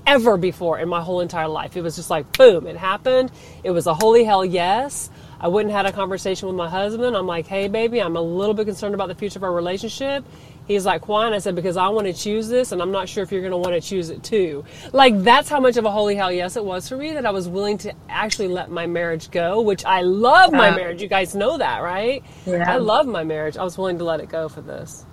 [0.07, 1.77] ever before in my whole entire life.
[1.77, 3.31] It was just like, boom, it happened.
[3.63, 5.11] It was a holy hell yes.
[5.41, 7.17] I went and had a conversation with my husband.
[7.17, 10.25] I'm like, hey, baby, I'm a little bit concerned about the future of our relationship.
[10.67, 11.27] He's like, why?
[11.27, 13.41] And I said, because I want to choose this and I'm not sure if you're
[13.41, 14.65] going to want to choose it too.
[14.93, 17.31] Like, that's how much of a holy hell yes it was for me that I
[17.31, 21.03] was willing to actually let my marriage go, which I love my marriage.
[21.03, 22.23] You guys know that, right?
[22.47, 22.71] Yeah.
[22.71, 23.57] I love my marriage.
[23.57, 25.05] I was willing to let it go for this.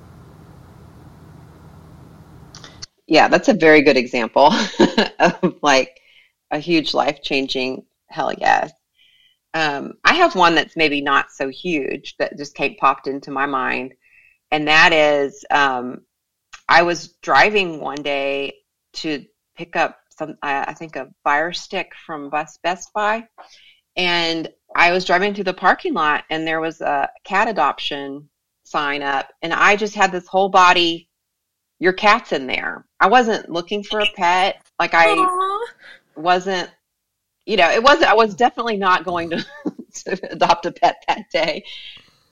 [3.08, 4.54] Yeah, that's a very good example
[5.20, 6.00] of like
[6.52, 8.72] a huge life changing hell yes.
[9.56, 13.48] Um, I have one that's maybe not so huge that just came popped into my
[13.48, 13.96] mind
[14.52, 16.02] and that is um,
[16.68, 18.56] I was driving one day
[18.94, 19.26] to
[19.56, 23.28] pick up some, I think a fire stick from Best Best Buy,
[23.96, 28.30] and I was driving through the parking lot, and there was a cat adoption
[28.64, 31.08] sign up, and I just had this whole body.
[31.80, 32.86] Your cat's in there.
[33.00, 34.62] I wasn't looking for a pet.
[34.80, 35.60] Like I Aww.
[36.18, 36.70] wasn't,
[37.46, 38.12] you know, it wasn't.
[38.12, 39.46] I was definitely not going to,
[39.94, 41.64] to adopt a pet that day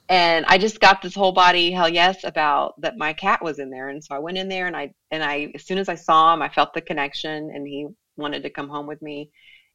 [0.09, 3.69] and I just got this whole body hell yes about that my cat was in
[3.69, 3.89] there.
[3.89, 6.33] And so I went in there and I and I as soon as I saw
[6.33, 9.31] him, I felt the connection and he wanted to come home with me.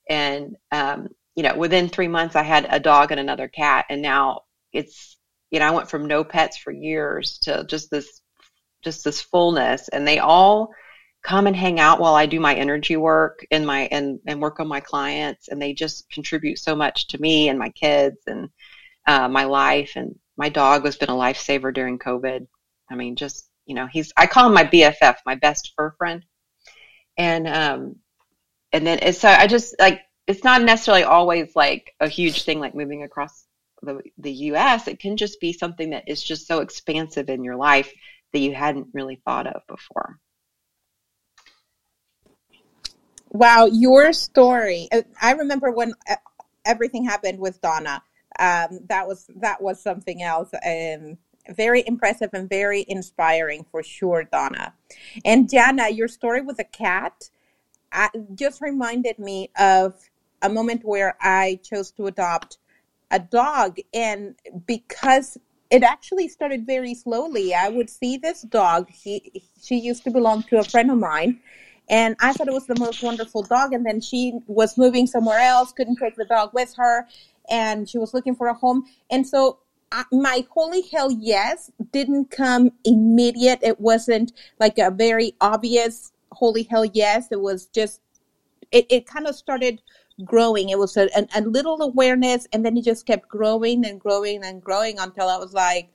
[0.09, 4.03] And um, you know, within three months, I had a dog and another cat, and
[4.03, 5.16] now it's,
[5.51, 8.20] you know, I went from no pets for years to just this,
[8.83, 10.72] just this fullness, and they all
[11.22, 14.61] come and hang out while I do my energy work and my and and work
[14.61, 18.51] on my clients, and they just contribute so much to me and my kids and
[19.07, 19.93] uh, my life.
[19.97, 22.47] And my dog has been a lifesaver during COVID.
[22.91, 26.24] I mean, just you know, he's I call him my BFF, my best fur friend,
[27.16, 27.97] and um,
[28.72, 32.61] and then it's so I just like it's not necessarily always like a huge thing
[32.61, 33.47] like moving across
[33.83, 34.89] the the U.S.
[34.89, 37.93] It can just be something that is just so expansive in your life
[38.33, 40.18] that you hadn't really thought of before.
[43.30, 44.89] Wow, your story.
[45.20, 46.16] I remember when uh,
[46.66, 48.03] everything happened with Donna.
[48.39, 51.16] Um, that was that was something else, and
[51.51, 54.74] very impressive and very inspiring for sure, Donna.
[55.24, 57.30] And Jana, your story with the cat
[58.35, 59.95] just reminded me of
[60.41, 62.59] a moment where I chose to adopt
[63.11, 64.35] a dog, and
[64.66, 65.37] because
[65.70, 68.91] it actually started very slowly, I would see this dog.
[68.91, 71.41] He she used to belong to a friend of mine
[71.89, 73.72] and I thought it was the most wonderful dog.
[73.72, 77.07] And then she was moving somewhere else, couldn't take the dog with her,
[77.51, 78.84] and she was looking for a home.
[79.11, 79.59] And so
[79.90, 83.61] I, my holy hell yes didn't come immediate.
[83.62, 87.28] It wasn't like a very obvious holy hell yes.
[87.30, 88.01] It was just,
[88.70, 89.82] it, it kind of started
[90.24, 90.70] growing.
[90.70, 94.45] It was a, a, a little awareness, and then it just kept growing and growing
[94.45, 95.90] and growing until I was like,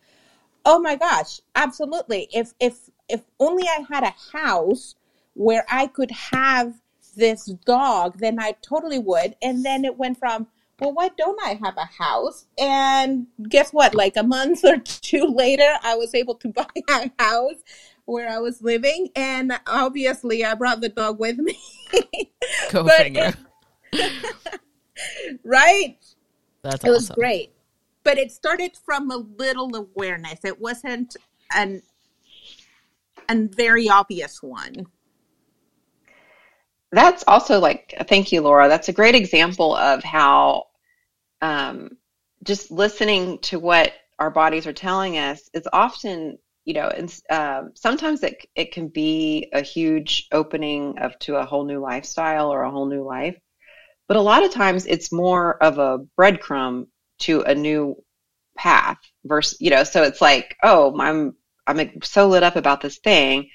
[0.65, 2.27] oh my gosh, absolutely.
[2.33, 4.95] If, if, if only I had a house
[5.33, 6.73] where I could have
[7.15, 9.35] this dog, then I totally would.
[9.41, 10.47] And then it went from,
[10.79, 12.45] well, why don't I have a house?
[12.57, 13.95] And guess what?
[13.95, 17.55] Like a month or two later, I was able to buy a house
[18.05, 19.09] where I was living.
[19.15, 21.57] And obviously, I brought the dog with me.
[22.71, 23.33] Go figure.
[25.43, 25.97] Right?
[26.63, 26.91] That's it awesome.
[26.91, 27.53] was great.
[28.03, 30.45] But it started from a little awareness.
[30.45, 31.17] It wasn't
[31.53, 31.81] an,
[33.27, 34.87] an very obvious one
[36.91, 38.67] that's also like thank you laura.
[38.67, 40.65] That's a great example of how
[41.41, 41.97] um,
[42.43, 47.71] just listening to what our bodies are telling us is often you know and um,
[47.75, 52.63] sometimes it, it can be a huge opening of to a whole new lifestyle or
[52.63, 53.37] a whole new life.
[54.07, 56.87] But a lot of times it's more of a breadcrumb
[57.19, 57.95] to a new
[58.57, 61.35] path versus you know so it's like oh i'm
[61.67, 63.49] i'm so lit up about this thing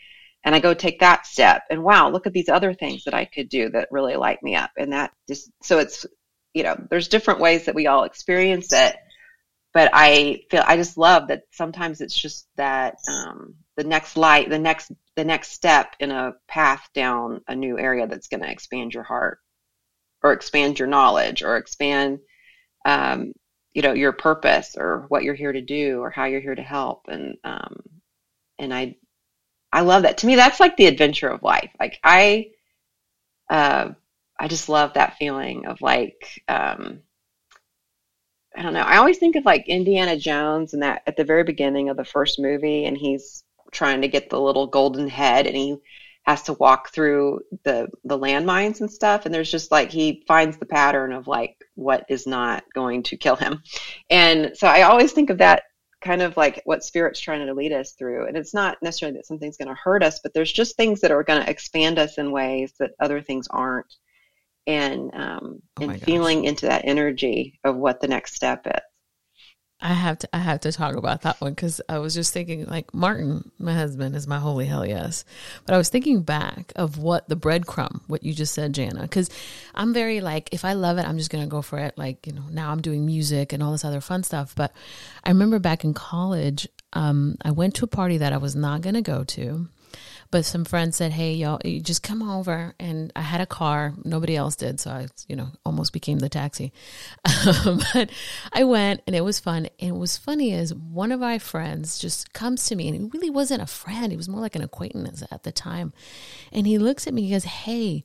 [0.45, 3.25] and I go take that step and wow, look at these other things that I
[3.25, 4.71] could do that really light me up.
[4.77, 6.05] And that just, so it's,
[6.53, 8.97] you know, there's different ways that we all experience it.
[9.73, 14.51] But I feel, I just love that sometimes it's just that, um, the next light,
[14.51, 18.51] the next, the next step in a path down a new area that's going to
[18.51, 19.39] expand your heart
[20.23, 22.19] or expand your knowledge or expand,
[22.85, 23.33] um,
[23.73, 26.63] you know, your purpose or what you're here to do or how you're here to
[26.63, 27.07] help.
[27.09, 27.81] And, um,
[28.59, 28.97] and I,
[29.73, 30.19] I love that.
[30.19, 31.71] To me, that's like the adventure of life.
[31.81, 32.51] Like I,
[33.49, 33.93] uh,
[34.39, 37.01] I just love that feeling of like, um,
[38.57, 38.81] I don't know.
[38.81, 42.05] I always think of like Indiana Jones and that at the very beginning of the
[42.05, 45.77] first movie, and he's trying to get the little golden head, and he
[46.25, 49.25] has to walk through the the landmines and stuff.
[49.25, 53.17] And there's just like he finds the pattern of like what is not going to
[53.17, 53.63] kill him,
[54.11, 55.63] and so I always think of that
[56.03, 58.27] kind of like what spirit's trying to lead us through.
[58.27, 61.11] And it's not necessarily that something's going to hurt us, but there's just things that
[61.11, 63.95] are going to expand us in ways that other things aren't.
[64.67, 68.92] And um, Oh and feeling into that energy of what the next step is.
[69.83, 72.67] I have to I have to talk about that one because I was just thinking
[72.67, 75.25] like Martin, my husband, is my holy hell yes.
[75.67, 79.29] But I was thinking back of what the breadcrumb, what you just said, Jana, because
[79.75, 81.99] I'm very like if I love it, I'm just gonna go for it.
[81.99, 84.55] Like you know now I'm doing music and all this other fun stuff.
[84.55, 84.73] But
[85.25, 88.83] I remember back in college, um, I went to a party that I was not
[88.83, 89.69] gonna go to.
[90.33, 93.93] But some friends said, "Hey, y'all, you just come over." And I had a car;
[94.03, 96.73] nobody else did, so I, you know, almost became the taxi.
[97.55, 98.11] but
[98.51, 99.69] I went, and it was fun.
[99.79, 103.11] And it was funny is one of my friends just comes to me, and he
[103.13, 105.93] really wasn't a friend; he was more like an acquaintance at the time.
[106.51, 108.05] And he looks at me, he goes, "Hey."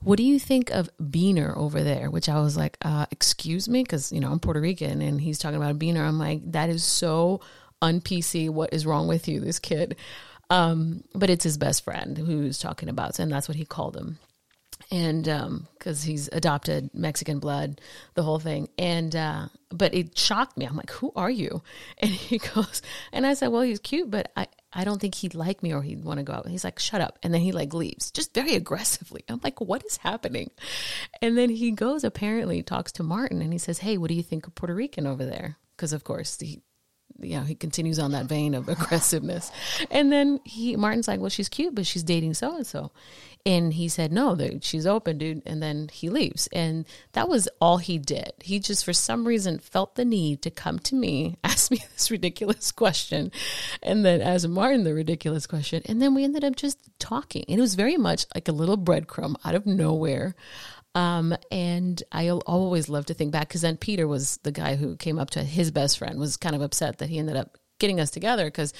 [0.00, 2.10] What do you think of Beaner over there?
[2.10, 5.38] Which I was like, uh, excuse me, because you know I'm Puerto Rican, and he's
[5.38, 6.00] talking about a Beaner.
[6.00, 7.40] I'm like, that is so
[7.80, 8.50] un PC.
[8.50, 9.96] What is wrong with you, this kid?
[10.52, 14.18] Um, but it's his best friend who's talking about, and that's what he called him.
[14.90, 17.80] and because um, he's adopted Mexican blood,
[18.14, 18.68] the whole thing.
[18.76, 20.66] And uh, but it shocked me.
[20.66, 21.62] I'm like, "Who are you?"
[21.98, 22.82] And he goes,
[23.12, 25.80] and I said, "Well, he's cute, but I I don't think he'd like me or
[25.80, 28.34] he'd want to go out." He's like, "Shut up!" And then he like leaves, just
[28.34, 29.24] very aggressively.
[29.30, 30.50] I'm like, "What is happening?"
[31.22, 34.22] And then he goes, apparently talks to Martin, and he says, "Hey, what do you
[34.22, 36.60] think of Puerto Rican over there?" Because of course he
[37.22, 39.50] you know, he continues on that vein of aggressiveness.
[39.90, 42.92] And then he Martin's like, Well, she's cute, but she's dating so and so.
[43.44, 45.42] And he said, No, she's open, dude.
[45.46, 46.46] And then he leaves.
[46.52, 48.32] And that was all he did.
[48.40, 52.10] He just, for some reason, felt the need to come to me, ask me this
[52.10, 53.32] ridiculous question,
[53.82, 55.82] and then ask Martin the ridiculous question.
[55.86, 57.44] And then we ended up just talking.
[57.48, 60.36] And it was very much like a little breadcrumb out of nowhere.
[60.94, 64.96] Um, and I always love to think back because then Peter was the guy who
[64.96, 67.98] came up to his best friend, was kind of upset that he ended up getting
[67.98, 68.72] us together because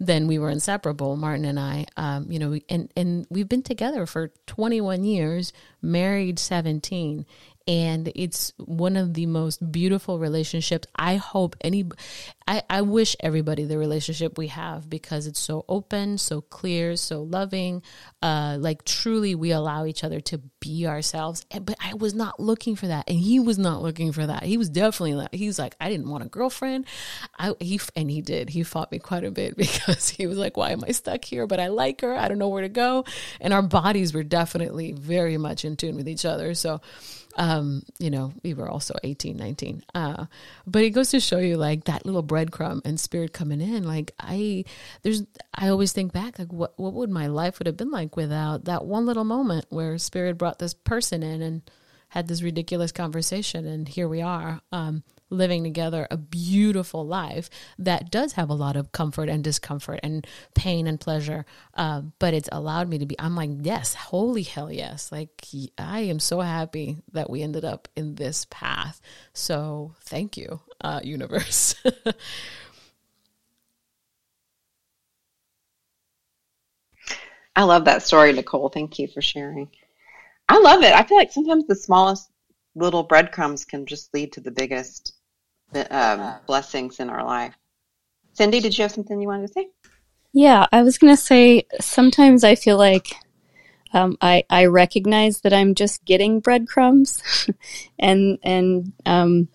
[0.00, 1.86] then we were inseparable, Martin and I.
[1.96, 7.24] Um, you know, and and we've been together for 21 years, married 17,
[7.68, 10.88] and it's one of the most beautiful relationships.
[10.96, 11.84] I hope any
[12.46, 17.22] I, I wish everybody the relationship we have because it's so open so clear so
[17.22, 17.82] loving.
[18.22, 21.44] Uh like truly we allow each other to be ourselves.
[21.50, 24.44] But i was not looking for that and he was not looking for that.
[24.44, 26.86] He was definitely like he's like i didn't want a girlfriend.
[27.38, 28.48] I he and he did.
[28.48, 31.46] He fought me quite a bit because he was like why am i stuck here?
[31.46, 32.16] But i like her.
[32.16, 33.04] I don't know where to go.
[33.42, 36.54] And our bodies were definitely very much in tune with each other.
[36.54, 36.80] So
[37.38, 39.84] um, you know, we were also 18, 19.
[39.94, 40.26] Uh,
[40.66, 43.84] but it goes to show you like that little breadcrumb and spirit coming in.
[43.84, 44.64] Like I,
[45.02, 45.22] there's,
[45.54, 48.64] I always think back, like what, what would my life would have been like without
[48.64, 51.62] that one little moment where spirit brought this person in and
[52.08, 53.66] had this ridiculous conversation.
[53.66, 54.60] And here we are.
[54.72, 60.00] Um, living together a beautiful life that does have a lot of comfort and discomfort
[60.02, 61.44] and pain and pleasure.
[61.74, 65.12] Uh, but it's allowed me to be, I'm like, yes, holy hell yes.
[65.12, 65.44] Like,
[65.76, 69.00] I am so happy that we ended up in this path.
[69.32, 71.74] So thank you, uh, universe.
[77.56, 78.68] I love that story, Nicole.
[78.68, 79.68] Thank you for sharing.
[80.48, 80.92] I love it.
[80.92, 82.30] I feel like sometimes the smallest
[82.76, 85.14] little breadcrumbs can just lead to the biggest
[85.90, 87.54] um, blessings in our life.
[88.32, 89.68] Cindy, did you have something you wanted to say?
[90.32, 93.14] Yeah, I was going to say sometimes I feel like
[93.92, 97.22] um, I I recognize that I'm just getting breadcrumbs,
[97.98, 99.48] and and um,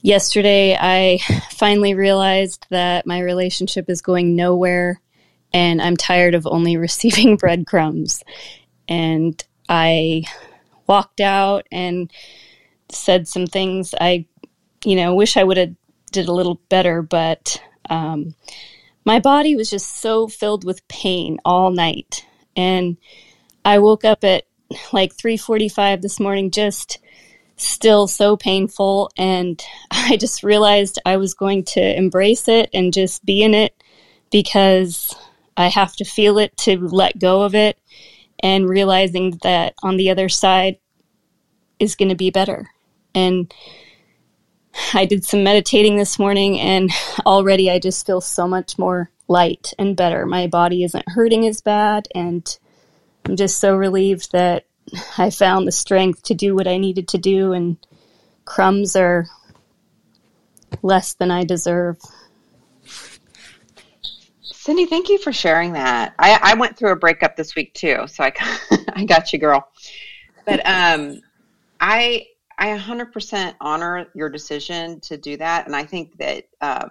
[0.00, 1.18] yesterday I
[1.50, 5.00] finally realized that my relationship is going nowhere,
[5.52, 8.24] and I'm tired of only receiving breadcrumbs,
[8.88, 10.24] and I
[10.86, 12.10] walked out and
[12.88, 14.26] said some things I
[14.84, 15.74] you know, wish I would have
[16.12, 18.34] did a little better, but um,
[19.04, 22.26] my body was just so filled with pain all night,
[22.56, 22.96] and
[23.64, 24.44] I woke up at
[24.92, 26.98] like 3:45 this morning, just
[27.56, 33.24] still so painful, and I just realized I was going to embrace it and just
[33.24, 33.74] be in it
[34.30, 35.14] because
[35.56, 37.78] I have to feel it to let go of it,
[38.42, 40.78] and realizing that on the other side
[41.78, 42.70] is going to be better,
[43.14, 43.52] and
[44.94, 46.90] I did some meditating this morning and
[47.26, 50.26] already I just feel so much more light and better.
[50.26, 52.58] My body isn't hurting as bad and
[53.24, 54.66] I'm just so relieved that
[55.18, 57.76] I found the strength to do what I needed to do and
[58.44, 59.26] crumbs are
[60.82, 61.98] less than I deserve.
[64.42, 66.14] Cindy, thank you for sharing that.
[66.18, 68.32] I, I went through a breakup this week too, so I,
[68.92, 69.68] I got you, girl.
[70.44, 71.20] But um,
[71.80, 72.26] I
[72.60, 75.66] I 100% honor your decision to do that.
[75.66, 76.90] And I think that, um,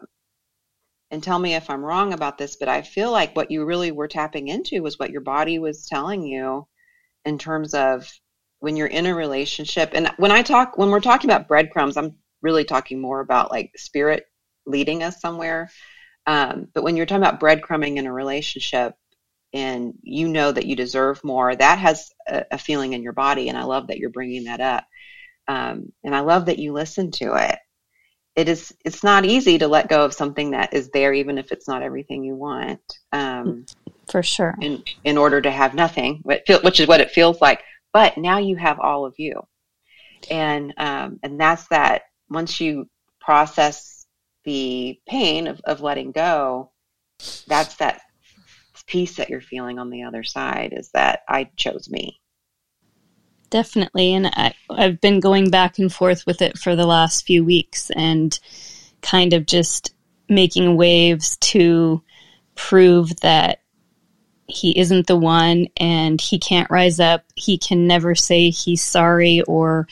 [1.11, 3.91] and tell me if I'm wrong about this, but I feel like what you really
[3.91, 6.67] were tapping into was what your body was telling you
[7.23, 8.11] in terms of
[8.59, 9.91] when you're in a relationship.
[9.93, 13.71] And when I talk, when we're talking about breadcrumbs, I'm really talking more about like
[13.77, 14.25] spirit
[14.65, 15.69] leading us somewhere.
[16.25, 18.95] Um, but when you're talking about breadcrumbing in a relationship,
[19.53, 23.49] and you know that you deserve more, that has a, a feeling in your body.
[23.49, 24.85] And I love that you're bringing that up.
[25.49, 27.57] Um, and I love that you listen to it.
[28.35, 28.71] It is.
[28.85, 31.81] It's not easy to let go of something that is there, even if it's not
[31.81, 32.79] everything you want.
[33.11, 33.65] Um,
[34.11, 34.55] For sure.
[34.61, 37.63] In in order to have nothing, which is what it feels like.
[37.91, 39.41] But now you have all of you,
[40.29, 42.03] and um, and that's that.
[42.29, 42.87] Once you
[43.19, 44.05] process
[44.45, 46.71] the pain of, of letting go,
[47.47, 48.01] that's that
[48.85, 50.73] peace that you're feeling on the other side.
[50.77, 52.18] Is that I chose me
[53.49, 54.13] definitely.
[54.13, 57.89] And I, I've been going back and forth with it for the last few weeks
[57.95, 58.37] and
[59.01, 59.93] kind of just
[60.27, 62.03] making waves to
[62.55, 63.61] prove that
[64.47, 67.23] he isn't the one and he can't rise up.
[67.35, 69.87] He can never say he's sorry or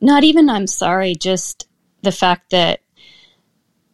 [0.00, 1.68] not even I'm sorry, just
[2.02, 2.80] the fact that,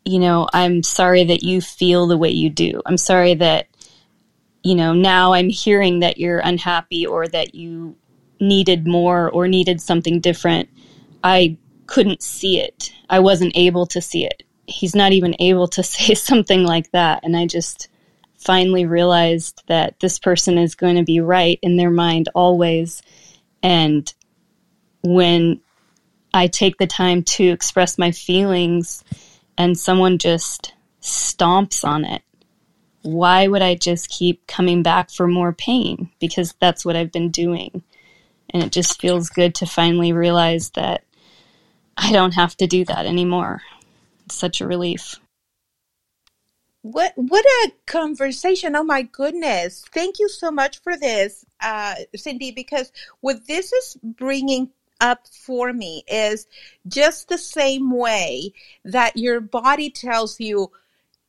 [0.05, 2.81] you know, I'm sorry that you feel the way you do.
[2.87, 3.69] I'm sorry that,
[4.63, 7.97] you know, now I'm hearing that you're unhappy or that you
[8.41, 10.69] needed more or needed something different.
[11.23, 11.57] I
[11.87, 12.93] couldn't see it.
[13.09, 14.43] I wasn't able to see it.
[14.67, 17.25] He's not even able to say something like that.
[17.25, 17.89] And I just,
[18.47, 23.03] finally realized that this person is going to be right in their mind always.
[23.63, 24.13] And
[25.03, 25.61] when
[26.33, 29.03] I take the time to express my feelings
[29.59, 32.23] and someone just stomps on it,
[33.03, 36.11] why would I just keep coming back for more pain?
[36.21, 37.83] Because that's what I've been doing.
[38.57, 41.05] And it just feels good to finally realize that
[41.95, 43.61] I don't have to do that anymore.
[44.25, 45.17] It's such a relief.
[46.81, 48.75] What what a conversation!
[48.75, 49.85] Oh my goodness!
[49.93, 52.51] Thank you so much for this, uh, Cindy.
[52.51, 54.71] Because what this is bringing
[55.03, 56.47] up for me is
[56.89, 58.55] just the same way
[58.87, 60.71] that your body tells you,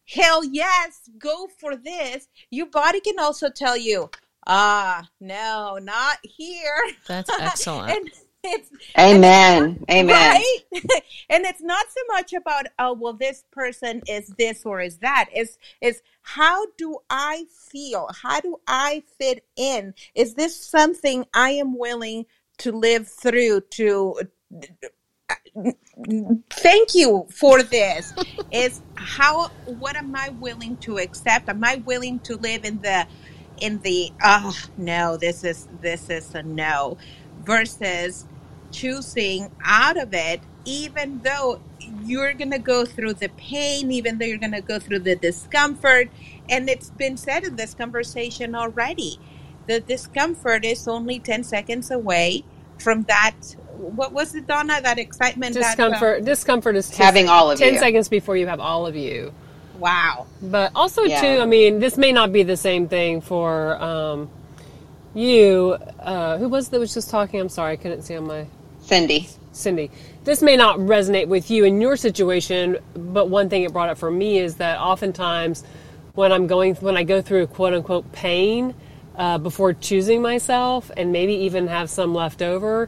[0.05, 4.11] "Hell yes, go for this." Your body can also tell you,
[4.47, 7.91] "Ah, no, not here." That's excellent.
[7.91, 8.09] and
[8.43, 9.83] it's Amen.
[9.91, 10.07] Amen.
[10.07, 10.57] right
[11.29, 15.29] and it's not so much about oh well this person is this or is that
[15.35, 21.49] is is how do i feel how do i fit in is this something i
[21.49, 22.25] am willing
[22.57, 24.15] to live through to
[26.49, 28.13] thank you for this
[28.51, 33.05] is how what am i willing to accept am i willing to live in the
[33.61, 36.97] in the oh no this is this is a no
[37.43, 38.25] versus
[38.71, 41.61] choosing out of it even though
[42.03, 45.15] you're going to go through the pain even though you're going to go through the
[45.15, 46.09] discomfort.
[46.49, 49.19] And it's been said in this conversation already
[49.67, 52.43] the discomfort is only 10 seconds away
[52.79, 53.35] from that
[53.77, 54.81] what was it donna?
[54.81, 57.79] That excitement uh, discomfort that, discomfort is having all of 10 you.
[57.79, 59.33] seconds before you have all of you
[59.79, 61.21] wow but also Yeah.
[61.21, 64.29] too i mean this may not be the same thing for um,
[65.13, 68.45] you uh, who was that was just talking i'm sorry i couldn't see on my
[68.81, 69.27] Cindy.
[69.51, 69.91] Cindy,
[70.23, 73.97] this may not resonate with you in your situation, but one thing it brought up
[73.97, 75.63] for me is that oftentimes
[76.13, 78.73] when I'm going, when I go through quote unquote pain
[79.17, 82.87] uh, before choosing myself and maybe even have some left over,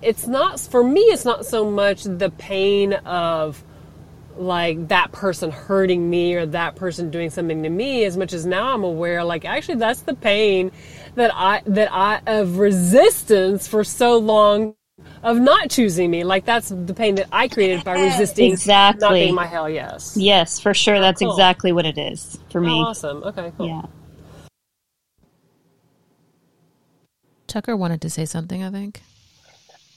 [0.00, 3.62] it's not, for me, it's not so much the pain of
[4.38, 8.46] like that person hurting me or that person doing something to me as much as
[8.46, 10.72] now I'm aware like actually that's the pain
[11.14, 14.74] that I that I of resistance for so long
[15.22, 19.12] of not choosing me like that's the pain that I created by resisting exactly not
[19.14, 20.16] being my hell yes.
[20.16, 21.00] Yes, for sure.
[21.00, 21.32] That's Cool.
[21.32, 22.80] exactly what it is for Oh, me.
[22.82, 23.22] awesome.
[23.24, 23.66] Okay, cool.
[23.68, 23.82] Yeah.
[27.46, 29.02] Tucker wanted to say something, I think.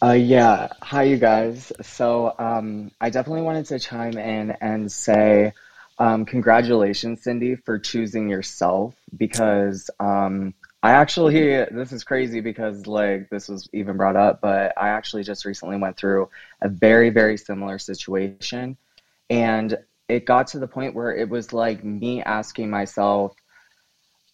[0.02, 0.70] Uh, yeah.
[0.82, 1.74] Hi, you guys.
[1.82, 5.52] So, um, I definitely wanted to chime in and say,
[5.98, 13.30] um, congratulations, Cindy, for choosing yourself because, um, I actually, this is crazy because, like,
[13.30, 16.30] this was even brought up, but I actually just recently went through
[16.62, 18.78] a very, very similar situation.
[19.30, 19.78] And
[20.08, 23.36] it got to the point where it was like me asking myself,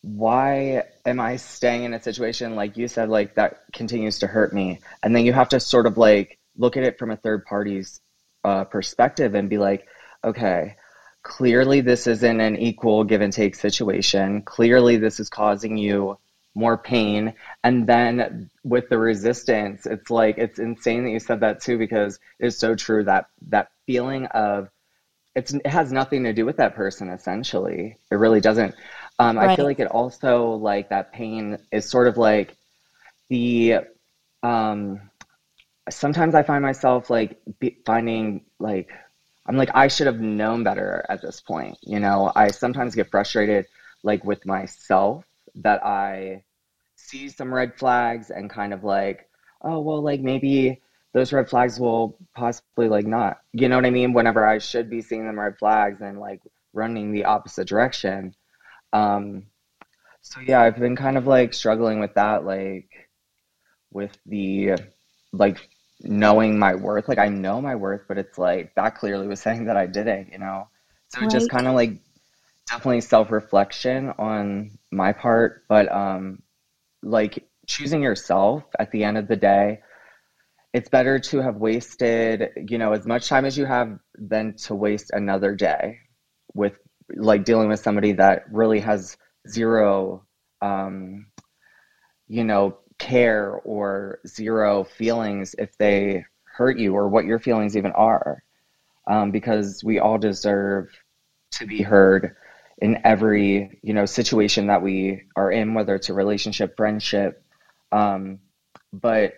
[0.06, 4.54] why am I staying in a situation like you said, like that continues to hurt
[4.54, 4.80] me?
[5.02, 8.02] And then you have to sort of like look at it from a third party's
[8.44, 9.88] uh, perspective and be like,
[10.24, 10.76] okay,
[11.24, 14.44] clearly this isn't an equal give and take situation.
[14.44, 16.20] Clearly this is causing you
[16.54, 17.34] more pain.
[17.64, 22.20] And then with the resistance, it's like it's insane that you said that too because
[22.40, 24.70] it's so true that that feeling of
[25.36, 27.98] it's it has nothing to do with that person essentially.
[28.10, 28.76] It really doesn't.
[29.20, 32.56] Um, I feel like it also like that pain is sort of like
[33.30, 33.80] the
[34.44, 35.02] um
[35.90, 38.90] sometimes I find myself like be, finding like
[39.46, 41.78] I'm like I should have known better at this point.
[41.82, 43.66] You know, I sometimes get frustrated
[44.04, 46.44] like with myself that I
[46.96, 49.30] see some red flags and kind of like,
[49.62, 50.82] oh well, like maybe
[51.14, 54.14] those red flags will possibly like not, you know what I mean?
[54.14, 56.42] Whenever I should be seeing them red flags and like
[56.74, 58.36] running the opposite direction.
[58.94, 59.48] Um,
[60.22, 62.90] so yeah, I've been kind of like struggling with that, like
[63.92, 64.74] with the
[65.32, 65.70] like
[66.02, 67.08] knowing my worth.
[67.08, 70.32] Like I know my worth, but it's like that clearly was saying that I didn't,
[70.32, 70.68] you know?
[71.10, 72.00] So it just kind of like
[72.68, 76.42] definitely self-reflection on my part, but um
[77.04, 79.82] like choosing yourself at the end of the day,
[80.74, 84.76] it's better to have wasted, you know, as much time as you have than to
[84.76, 86.00] waste another day
[86.54, 86.74] with
[87.10, 90.26] like dealing with somebody that really has zero
[90.62, 91.28] um,
[92.28, 97.92] you know, care or zero feelings if they hurt you or what your feelings even
[97.92, 98.44] are.
[99.08, 100.90] Um, because we all deserve
[101.52, 102.36] to be heard
[102.80, 107.44] in every, you know, situation that we are in, whether it's a relationship, friendship.
[107.92, 108.40] Um,
[108.92, 109.34] but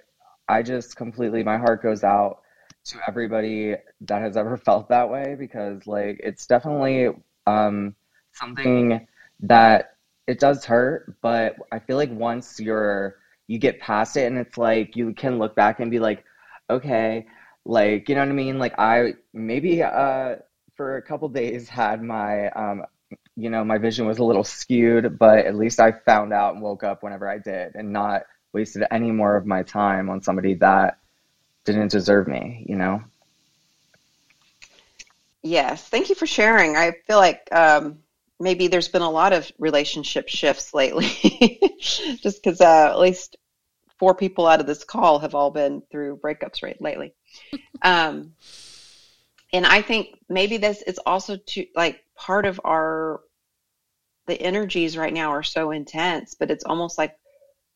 [0.48, 2.40] I just completely, my heart goes out
[2.86, 7.10] to everybody that has ever felt that way because, like, it's definitely
[7.48, 7.96] um,
[8.34, 9.08] something
[9.42, 9.96] that
[10.28, 13.16] it does hurt, but I feel like once you're
[13.48, 16.26] you get past it and it's like you can look back and be like,
[16.70, 17.28] okay,
[17.66, 18.60] like you know what I mean?
[18.60, 20.36] Like I maybe uh
[20.76, 22.84] for a couple days had my um
[23.36, 26.64] you know my vision was a little skewed, but at least I found out and
[26.64, 28.24] woke up whenever I did and not
[28.54, 31.00] wasted any more of my time on somebody that
[31.66, 33.04] didn't deserve me, you know?
[35.44, 36.76] Yes, thank you for sharing.
[36.76, 38.00] I feel like um,
[38.40, 41.08] maybe there's been a lot of relationship shifts lately,
[41.80, 43.38] just because uh, at least
[44.00, 47.14] four people out of this call have all been through breakups right lately.
[47.82, 48.34] um,
[49.54, 53.22] and I think maybe this is also to like part of our
[54.28, 57.16] the energies right now are so intense, but it's almost like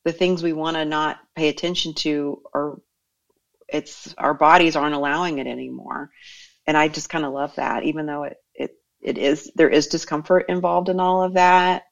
[0.03, 2.81] the things we want to not pay attention to are
[3.69, 6.11] it's our bodies aren't allowing it anymore
[6.67, 9.87] and I just kind of love that, even though it it it is there is
[9.87, 11.83] discomfort involved in all of that.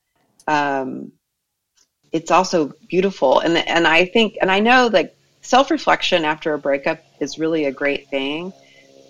[0.47, 1.11] Um,
[2.11, 6.59] it's also beautiful, and and I think and I know like self reflection after a
[6.59, 8.53] breakup is really a great thing.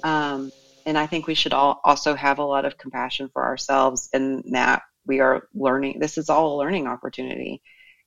[0.04, 0.52] Um,
[0.86, 4.44] and I think we should all also have a lot of compassion for ourselves in
[4.52, 6.00] that we are learning.
[6.00, 7.62] This is all a learning opportunity,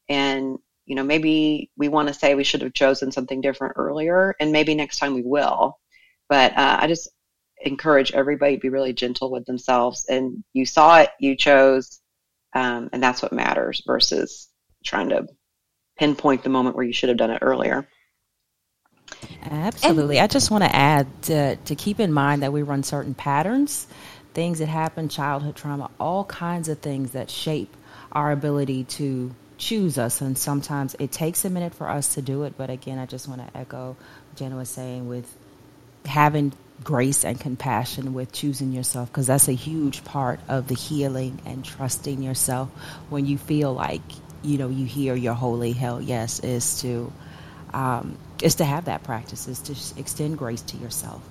[0.08, 4.34] and you know maybe we want to say we should have chosen something different earlier,
[4.40, 5.78] and maybe next time we will.
[6.28, 7.10] But uh, I just
[7.64, 10.06] encourage everybody to be really gentle with themselves.
[10.08, 12.00] And you saw it, you chose,
[12.54, 14.48] um, and that's what matters versus
[14.84, 15.26] trying to
[15.98, 17.86] pinpoint the moment where you should have done it earlier.
[19.44, 20.18] Absolutely.
[20.18, 23.14] And- I just want to add to, to keep in mind that we run certain
[23.14, 23.86] patterns,
[24.34, 27.74] things that happen, childhood trauma, all kinds of things that shape
[28.12, 30.20] our ability to choose us.
[30.20, 32.54] And sometimes it takes a minute for us to do it.
[32.56, 33.96] But again, I just want to echo
[34.36, 35.32] Jenna was saying with
[36.04, 36.52] having
[36.84, 41.64] grace and compassion with choosing yourself because that's a huge part of the healing and
[41.64, 42.68] trusting yourself
[43.10, 44.02] when you feel like
[44.42, 47.12] you know you hear your holy hell yes is to
[47.72, 51.22] um, is to have that practice is to extend grace to yourself.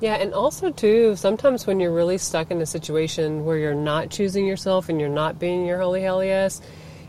[0.00, 4.10] Yeah and also too sometimes when you're really stuck in a situation where you're not
[4.10, 6.60] choosing yourself and you're not being your holy hell yes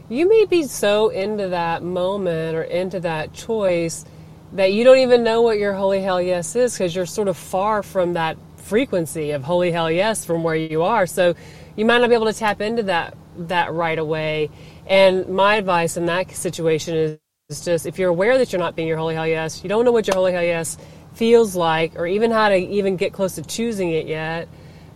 [0.09, 4.05] you may be so into that moment or into that choice
[4.53, 7.37] that you don't even know what your holy hell yes is because you're sort of
[7.37, 11.05] far from that frequency of holy hell yes from where you are.
[11.07, 11.35] So
[11.75, 14.49] you might not be able to tap into that that right away.
[14.85, 18.75] And my advice in that situation is, is just if you're aware that you're not
[18.75, 20.77] being your holy hell yes, you don't know what your holy hell yes
[21.13, 24.47] feels like or even how to even get close to choosing it yet,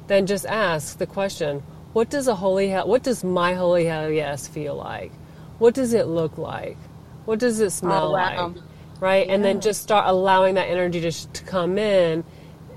[0.07, 1.61] then just ask the question,
[1.93, 5.11] what does a holy hell what does my holy hell yes feel like?
[5.57, 6.77] What does it look like?
[7.25, 8.47] What does it smell oh, wow.
[8.53, 8.63] like?
[8.99, 9.27] Right?
[9.27, 9.33] Yeah.
[9.33, 12.23] And then just start allowing that energy to, to come in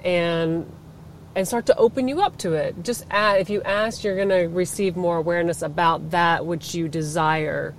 [0.05, 0.71] and
[1.35, 2.83] and start to open you up to it.
[2.83, 6.89] Just add, if you ask, you're going to receive more awareness about that which you
[6.89, 7.75] desire.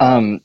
[0.00, 0.40] Um,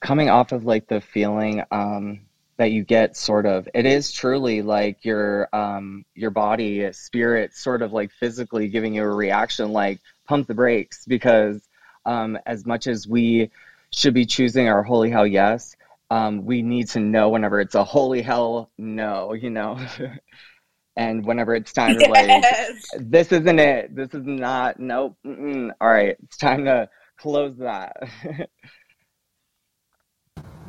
[0.00, 2.20] coming off of like the feeling um,
[2.56, 7.82] that you get, sort of, it is truly like your um, your body, spirit, sort
[7.82, 11.63] of like physically giving you a reaction, like pump the brakes because
[12.06, 13.50] um, as much as we
[13.92, 15.76] should be choosing our holy hell yes,
[16.10, 19.78] um, we need to know whenever it's a holy hell no, you know.
[20.96, 22.92] and whenever it's time to yes.
[22.92, 23.94] like, this isn't it.
[23.94, 24.78] This is not.
[24.78, 25.16] Nope.
[25.26, 25.70] Mm-mm.
[25.80, 27.96] All right, it's time to close that.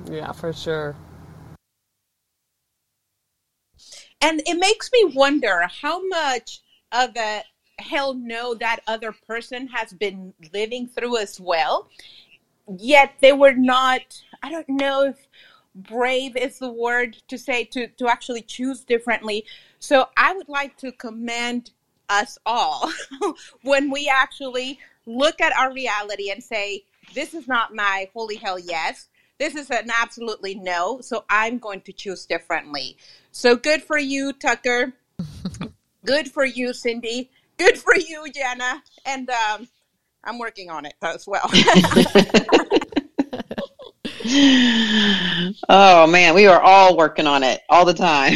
[0.09, 0.95] yeah, for sure.
[4.21, 6.61] And it makes me wonder how much
[6.91, 7.45] of it
[7.79, 11.89] hell no that other person has been living through as well.
[12.77, 15.27] Yet they were not i don't know if
[15.75, 19.45] brave is the word to say to to actually choose differently.
[19.79, 21.71] So i would like to commend
[22.09, 22.91] us all
[23.63, 28.59] when we actually look at our reality and say this is not my holy hell
[28.59, 29.09] yes.
[29.37, 32.97] This is an absolutely no so i'm going to choose differently.
[33.31, 34.93] So good for you tucker.
[36.05, 38.81] Good for you cindy good for you, Jenna.
[39.05, 39.67] And um,
[40.23, 41.49] I'm working on it as well.
[45.69, 48.33] oh man, we are all working on it all the time.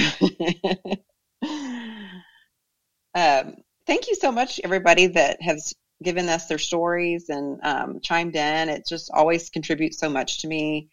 [3.15, 3.55] um,
[3.87, 8.69] thank you so much, everybody that has given us their stories and um, chimed in.
[8.69, 10.89] It just always contributes so much to me.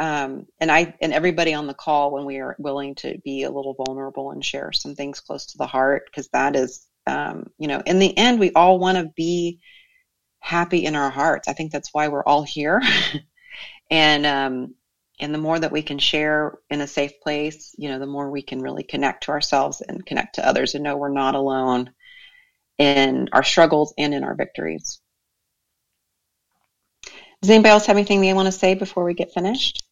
[0.00, 3.50] Um, and I and everybody on the call when we are willing to be a
[3.50, 7.68] little vulnerable and share some things close to the heart because that is um, you
[7.68, 9.60] know in the end we all want to be
[10.42, 11.48] happy in our hearts.
[11.48, 12.82] I think that's why we're all here.
[13.90, 14.74] and um,
[15.20, 18.28] and the more that we can share in a safe place, you know, the more
[18.28, 21.92] we can really connect to ourselves and connect to others and know we're not alone
[22.78, 25.00] in our struggles and in our victories.
[27.40, 29.84] Does anybody else have anything they want to say before we get finished?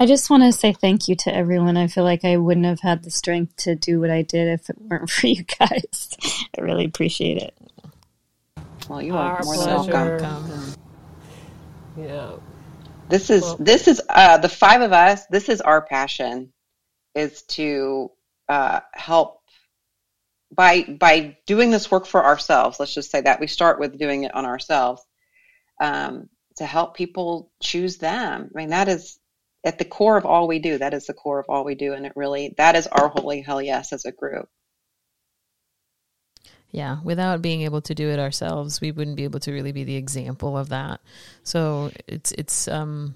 [0.00, 1.76] I just want to say thank you to everyone.
[1.76, 4.68] I feel like I wouldn't have had the strength to do what I did if
[4.68, 6.16] it weren't for you guys.
[6.56, 7.54] I really appreciate it.
[8.88, 10.74] Well, you are Our more than welcome.
[11.96, 12.32] Yeah.
[13.08, 15.26] This is Well- this is uh, the five of us.
[15.26, 16.52] This is our passion,
[17.14, 18.10] is to
[18.48, 19.40] uh, help
[20.52, 22.80] by by doing this work for ourselves.
[22.80, 25.02] Let's just say that we start with doing it on ourselves
[25.80, 28.50] um, to help people choose them.
[28.54, 29.18] I mean, that is
[29.64, 30.78] at the core of all we do.
[30.78, 33.40] That is the core of all we do, and it really that is our holy
[33.40, 34.48] hell yes as a group.
[36.70, 39.84] Yeah, without being able to do it ourselves, we wouldn't be able to really be
[39.84, 41.00] the example of that.
[41.44, 43.14] So it's it's um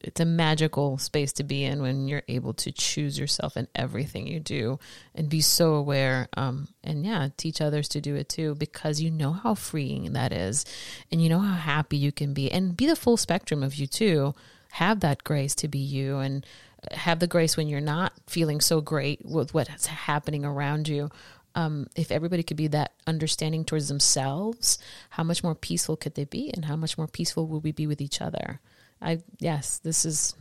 [0.00, 4.26] it's a magical space to be in when you're able to choose yourself in everything
[4.26, 4.78] you do
[5.14, 9.10] and be so aware um and yeah, teach others to do it too because you
[9.10, 10.66] know how freeing that is
[11.10, 13.86] and you know how happy you can be and be the full spectrum of you
[13.86, 14.34] too.
[14.72, 16.46] Have that grace to be you and
[16.90, 21.10] have the grace when you're not feeling so great with what's happening around you
[21.54, 24.78] um, if everybody could be that understanding towards themselves,
[25.10, 27.86] how much more peaceful could they be, and how much more peaceful will we be
[27.86, 28.60] with each other?
[29.00, 30.34] I yes, this is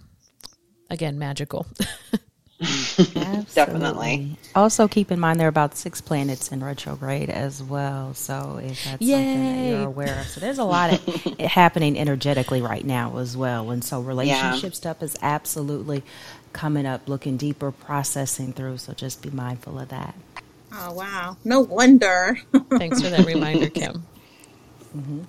[0.90, 1.68] again magical.
[3.54, 4.38] Definitely.
[4.56, 8.14] Also, keep in mind there are about six planets in retrograde as well.
[8.14, 12.62] So, if that's something that you're aware of, so there's a lot of happening energetically
[12.62, 13.72] right now as well.
[13.72, 16.04] And so, relationship stuff is absolutely
[16.54, 18.78] coming up, looking deeper, processing through.
[18.78, 20.16] So, just be mindful of that.
[20.74, 21.38] Oh wow!
[21.44, 22.38] No wonder.
[22.70, 24.06] Thanks for that reminder, Kim.
[24.96, 25.22] Mm-hmm.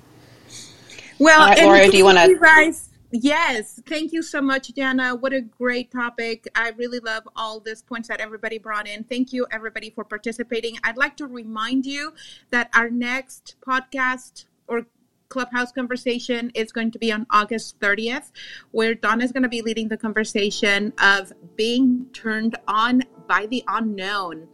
[1.18, 2.88] Well, All right, and Laura, do you wanna- guys?
[3.14, 5.14] Yes, thank you so much, Jana.
[5.14, 6.48] What a great topic.
[6.54, 9.04] I really love all these points that everybody brought in.
[9.04, 10.78] Thank you, everybody, for participating.
[10.82, 12.14] I'd like to remind you
[12.50, 14.86] that our next podcast or
[15.28, 18.32] Clubhouse conversation is going to be on August 30th,
[18.70, 23.62] where Donna is going to be leading the conversation of being turned on by the
[23.68, 24.48] unknown.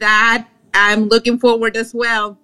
[0.00, 2.38] That I'm looking forward as well.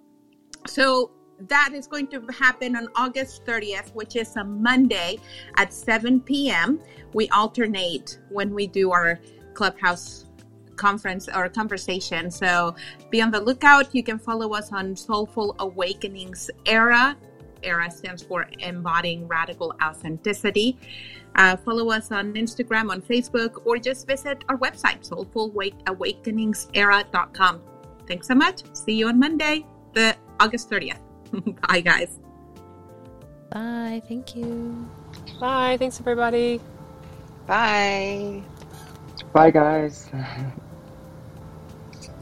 [0.65, 5.19] So that is going to happen on August 30th, which is a Monday
[5.57, 6.79] at 7 p.m.
[7.13, 9.19] We alternate when we do our
[9.53, 10.25] clubhouse
[10.75, 12.29] conference or conversation.
[12.29, 12.75] So
[13.09, 13.95] be on the lookout.
[13.95, 17.17] You can follow us on Soulful Awakenings Era.
[17.63, 20.77] Era stands for Embodying Radical Authenticity.
[21.35, 27.61] Uh, follow us on Instagram, on Facebook, or just visit our website, soulfulawakeningsera.com.
[28.07, 28.61] Thanks so much.
[28.73, 31.04] See you on Monday, the August 30th.
[31.67, 32.19] Bye, guys.
[33.51, 34.01] Bye.
[34.07, 34.87] Thank you.
[35.39, 35.77] Bye.
[35.77, 36.61] Thanks, everybody.
[37.47, 38.41] Bye.
[39.33, 40.09] Bye, guys.